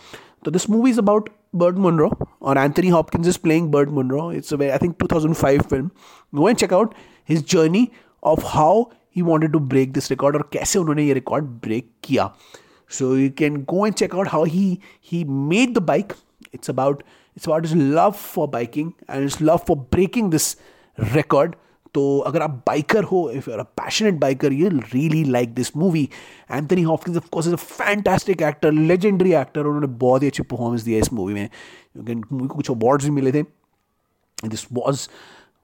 तो 0.46 0.52
this 0.52 0.70
movie 0.70 0.90
is 0.90 1.00
about 1.00 1.30
Burt 1.56 1.78
Munro 1.78 2.12
और 2.42 2.58
Anthony 2.58 2.90
Hopkins 2.90 3.28
is 3.28 3.38
playing 3.38 3.72
Burt 3.72 3.90
Munro 3.90 4.32
it's 4.32 4.54
I 4.54 4.78
think 4.78 4.96
2005 5.04 5.62
film 5.62 5.90
go 6.34 6.50
and 6.50 6.58
check out 6.58 6.94
his 7.30 7.46
journey 7.52 7.88
of 8.24 8.44
how 8.46 8.84
he 9.16 9.22
wanted 9.22 9.52
to 9.52 9.60
break 9.70 9.92
this 9.94 10.10
record 10.12 10.36
और 10.36 10.50
कैसे 10.54 10.80
उन्होंने 10.80 11.06
ये 11.06 11.14
record 11.14 11.46
break 11.64 11.90
किया 12.04 12.32
so 12.92 13.16
you 13.16 13.30
can 13.38 13.62
go 13.70 13.86
and 13.86 13.96
check 13.96 14.16
out 14.16 14.28
how 14.28 14.44
he 14.46 14.78
he 15.12 15.24
made 15.24 15.74
the 15.74 15.84
bike 15.84 16.14
it's 16.54 16.70
about 16.70 17.04
it's 17.38 17.48
about 17.48 17.66
his 17.66 17.76
love 17.76 18.12
for 18.12 18.48
biking 18.50 18.92
and 19.10 19.24
it's 19.24 19.42
love 19.42 19.58
for 19.68 19.78
breaking 19.92 20.32
this 20.32 20.56
record 20.98 21.56
तो 21.95 22.19
अगर 22.19 22.43
आप 22.43 22.63
biker 22.67 23.05
हो 23.05 23.31
if 23.31 23.51
you're 23.51 23.59
a 23.59 23.67
passionate 23.81 24.15
biker 24.21 24.53
you 24.53 24.69
really 24.69 25.23
like 25.25 25.55
this 25.55 25.77
movie 25.77 26.09
Anthony 26.51 26.83
Hopkins 26.83 27.17
of 27.17 27.29
course 27.33 27.47
is 27.47 27.55
a 27.55 27.57
fantastic 27.57 28.43
actor 28.43 28.73
legendary 28.73 29.33
actor 29.43 29.67
उन्होंने 29.67 29.87
बहुत 29.87 30.23
ही 30.23 30.29
अच्छी 30.29 30.43
performance 30.43 30.83
दिया 30.83 30.99
इस 30.99 31.13
मूवी 31.13 31.35
में। 31.35 31.49
मूवी 32.33 32.49
को 32.49 32.55
कुछ 32.55 32.71
अवार्ड्स 32.71 33.05
भी 33.05 33.11
मिले 33.11 33.33
थे। 33.33 33.43
This 34.45 34.67
was 34.73 35.09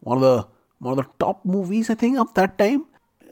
one 0.06 0.16
of 0.16 0.24
the 0.24 0.44
the 0.82 1.02
top 1.22 1.40
movies 1.44 1.88
I 1.90 1.94
think 1.94 2.18
of 2.20 2.28
that 2.36 2.52
time. 2.58 2.84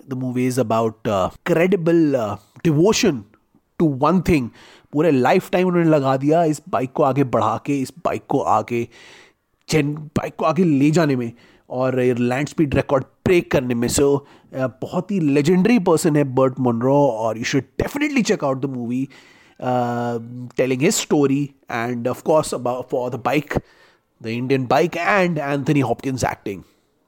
The 0.09 0.17
movie 0.17 0.47
is 0.47 0.59
about 0.59 1.09
uh, 1.09 1.31
credible 1.51 2.17
uh, 2.17 2.37
devotion 2.67 3.23
to 3.79 3.87
one 4.03 4.21
thing. 4.23 4.49
पूरे 4.93 5.11
लाइफ 5.11 5.51
टाइम 5.51 5.69
उन्होंने 5.69 5.89
लगा 5.91 6.17
दिया 6.17 6.43
इस 6.45 6.61
बाइक 6.69 6.93
को 6.93 7.03
आगे 7.03 7.25
बढ़ा 7.25 7.57
के 7.67 7.79
इस 7.81 7.93
बाइक 8.05 8.27
को 8.29 8.41
आगे 8.57 8.89
चेन 9.69 9.95
बाइक 9.95 10.37
को 10.37 10.45
आगे 10.45 10.65
ले 10.65 10.91
जाने 10.91 11.17
में। 11.17 11.33
और 11.71 12.01
लैंड 12.01 12.49
स्पीड 12.49 12.75
रिकॉर्ड 12.75 13.05
ब्रेक 13.25 13.51
करने 13.51 13.75
में। 13.75 13.89
सो 13.89 14.27
so, 14.55 14.71
बहुत 14.83 15.11
ही 15.11 15.21
लेजेंडरी 15.21 15.79
पर्सन 15.79 16.17
है 16.17 16.25
बर्ट 16.35 16.61
मोनरो 16.61 16.97
और 17.09 17.39
you 17.39 17.45
should 17.45 17.63
definitely 17.81 18.23
check 18.23 18.45
out 18.45 18.61
the 18.63 18.71
movie 18.77 19.09
telling 20.57 20.83
his 20.83 20.95
story 20.95 21.43
and 21.71 22.09
of 22.09 22.23
course 22.23 22.55
for 22.91 23.11
the 23.11 23.23
bike 23.25 23.55
the 24.21 24.27
Indian 24.27 24.67
bike 24.67 24.97
and 24.97 25.39
Anthony 25.39 25.81
Hopkins 25.81 26.25
acting 26.25 26.63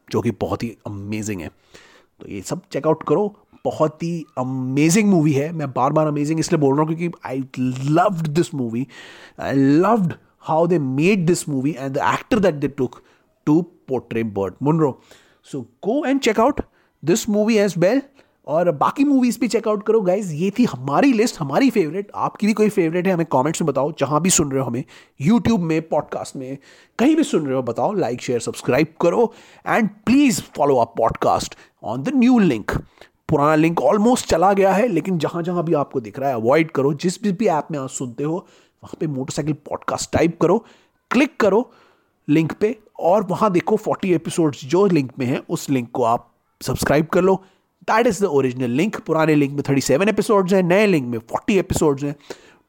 जो 0.09 0.21
कि 0.21 0.31
बहुत 0.41 0.63
ही 0.63 0.77
अमेजिंग 0.87 1.41
है। 1.41 1.49
तो 2.21 2.29
ये 2.29 2.41
सब 2.43 2.61
चेकआउट 2.73 3.03
करो। 3.09 3.35
बहुत 3.65 4.03
ही 4.03 4.25
अमेजिंग 4.39 5.09
मूवी 5.11 5.33
है। 5.33 5.51
मैं 5.53 5.71
बार 5.73 5.93
बार 5.93 6.07
अमेजिंग 6.07 6.41
इसलिए 6.41 6.61
बोल 6.61 6.75
रहा 6.75 6.85
हूँ 6.85 6.95
क्योंकि 6.95 7.19
I 7.27 7.43
loved 7.91 8.29
this 8.29 8.55
movie 8.55 8.87
I 9.41 9.55
loved 9.55 10.13
how 10.49 10.67
they 10.67 10.79
made 10.79 11.27
this 11.27 11.49
movie 11.49 11.75
and 11.79 11.93
the 11.95 11.99
actor 12.13 12.39
that 12.39 12.55
they 12.55 12.69
took 12.69 13.01
to 13.47 13.63
portray 13.89 14.23
Burt 14.23 14.55
Munro 14.63 15.01
so 15.45 15.61
go 15.61 16.05
and 16.05 16.21
check 16.21 16.41
out 16.41 16.61
this 17.05 17.29
movie 17.29 17.57
as 17.57 17.75
well 17.79 18.03
और 18.47 18.71
बाकी 18.71 19.05
movies 19.05 19.39
भी 19.41 19.49
check out 19.49 19.83
करो 19.87 20.01
guys 20.01 20.33
ये 20.35 20.51
थी 20.59 20.65
हमारी 20.65 21.13
list 21.13 21.41
हमारी 21.41 21.71
favourite 21.71 22.11
आपकी 22.15 22.47
भी 22.47 22.53
कोई 22.53 22.69
फेवरेट 22.69 23.07
है 23.07 23.13
हमें 23.13 23.27
कमेंट्स 23.27 23.63
में 23.63 23.67
बताओ 23.67 23.93
जहाँ 23.93 24.21
भी 24.21 24.31
सुन 24.31 24.53
रहे 24.53 24.61
हो 24.61 24.67
हमें 24.67 24.85
यूट्यूब 25.21 25.61
में 25.61 25.89
पॉडकास्ट 25.89 26.37
में 26.37 26.59
कहीं 26.99 27.17
भी 27.17 27.23
सुन 27.23 27.47
रहे 27.47 27.55
हो 27.57 27.63
बताओ 27.63 27.93
लाइक 27.93 28.23
शेयर 28.23 28.41
सब्सक्राइब 28.41 28.87
करो. 29.01 29.33
And 29.67 29.89
please 30.07 30.41
follow 30.57 30.77
up 30.77 30.95
podcast 30.99 31.55
on 31.85 32.03
the 32.03 32.13
new 32.15 32.39
link 32.39 32.71
पुराना 33.29 33.55
लिंक 33.55 33.81
ऑलमोस्ट 33.81 34.27
चला 34.27 34.53
गया 34.53 34.73
है 34.73 34.89
लेकिन 34.89 35.19
जहाँ 35.19 35.43
जहाँ 35.43 35.65
भी 35.65 35.75
आपको 35.75 36.01
दिख 36.01 36.19
रहा 36.19 36.29
है 36.29 36.35
अवॉइड 36.35 36.71
करो. 36.71 36.95
जिस 36.95 37.23
भी, 37.23 37.33
भी 37.33 37.47
ऐप 37.47 37.69
में 37.71 37.79
आप 37.79 37.89
सुनते 37.89 38.25
हो 38.25 38.35
वहाँ 38.83 38.97
पे 39.01 39.07
मोटरसाइकिल 39.07 39.55
पॉडकास्ट 39.55 40.13
टाइप 40.13 40.39
करो. 40.43 40.59
क्लिक 41.11 41.37
करो 41.41 41.71
लिंक 42.29 42.53
पे 42.53 42.77
और 43.01 43.23
वहाँ 43.27 43.51
देखो 43.53 43.77
40 43.89 44.13
एपिसोड्स 44.15 44.65
जो 44.65 44.87
लिंक 44.87 45.13
में 45.19 45.27
है 45.27 45.43
उस 45.49 45.69
लिंक 45.71 45.91
को 45.91 46.03
आप 46.05 46.31
सब्सक्राइब 46.61 47.07
कर 47.07 47.23
लो 47.23 47.35
that 47.91 48.07
is 48.07 48.23
the 48.23 48.29
original 48.41 48.71
link 48.71 49.01
पुराने 49.07 49.35
लिंक 49.35 49.53
में 49.53 49.63
37 49.63 50.09
एपिसोड्स 50.09 50.53
हैं 50.53 50.63
नए 50.63 50.87
लिंक 50.87 51.07
में 51.07 51.19
40 51.19 51.59
एपिसोड्स 51.59 52.05
हैं 52.05 52.15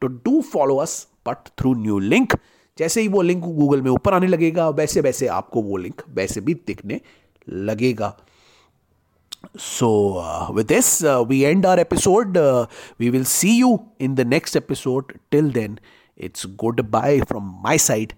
तो 0.02 0.06
do 0.06 0.40
follow 0.52 0.76
us 0.76 1.06
but 1.28 1.48
through 1.58 1.74
new 1.74 1.98
link 1.98 2.36
जैसे 2.78 3.00
ही 3.00 3.08
वो 3.08 3.22
लिंक 3.22 3.44
गूगल 3.44 3.82
में 3.82 3.90
ऊपर 3.90 4.14
आने 4.14 4.26
लगेगा 4.26 4.68
वैसे 4.68 5.00
वैसे 5.00 5.26
आपको 5.38 5.62
वो 5.62 5.76
लिंक 5.76 6.02
वैसे 6.14 6.40
भी 6.40 6.54
दिखने 6.66 7.00
लगेगा 7.48 8.16
So, 9.56 10.18
uh, 10.18 10.52
with 10.52 10.68
this, 10.68 11.02
uh, 11.02 11.24
we 11.28 11.44
end 11.44 11.66
our 11.66 11.78
episode. 11.78 12.36
Uh, 12.36 12.66
we 12.98 13.10
will 13.10 13.24
see 13.24 13.58
you 13.58 13.70
in 13.98 14.14
the 14.14 14.24
next 14.24 14.54
episode. 14.54 15.18
Till 15.30 15.50
then, 15.50 15.80
it's 16.16 16.44
goodbye 16.44 17.20
side. 17.76 18.14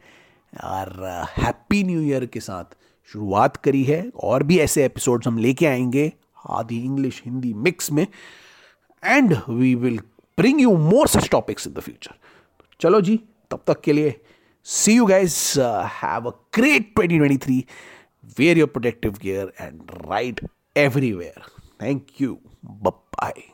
और 0.63 1.27
हैप्पी 1.38 1.83
न्यू 1.85 2.00
ईयर 2.00 2.27
के 2.27 2.40
साथ 2.40 2.77
शुरुआत 3.13 3.57
करी 3.57 3.83
है 3.85 4.02
और 4.23 4.42
भी 4.42 4.59
ऐसे 4.59 4.85
एपिसोड्स 4.85 5.27
हम 5.27 5.38
लेके 5.38 5.67
आएँगे 5.67 6.13
आधी 6.50 6.79
इंग्लिश 6.85 7.23
हिंदी 7.25 7.52
मिक्स 7.55 7.92
में 7.92 8.07
and 9.05 9.37
we 9.48 9.75
will 9.75 9.98
bring 10.38 10.61
you 10.61 10.77
more 10.77 11.09
such 11.09 11.29
topics 11.31 11.67
in 11.67 11.73
the 11.73 11.81
future 11.81 12.15
चलो 12.81 13.00
जी, 13.00 13.21
तब 13.50 13.65
तक 13.67 13.81
के 13.81 13.92
लिए 13.92 14.21
see 14.65 14.94
you 14.96 15.07
guys 15.07 15.61
have 16.02 16.31
a 16.31 16.35
great 16.55 16.92
2023 17.00 17.63
wear 18.38 18.57
your 18.57 18.67
protective 18.67 19.21
gear 19.21 19.52
and 19.59 19.90
ride 20.07 20.40
everywhere. 20.77 21.42
Thank 21.79 22.21
you. 22.21 22.40
Bye 22.63 22.90
bye. 23.13 23.54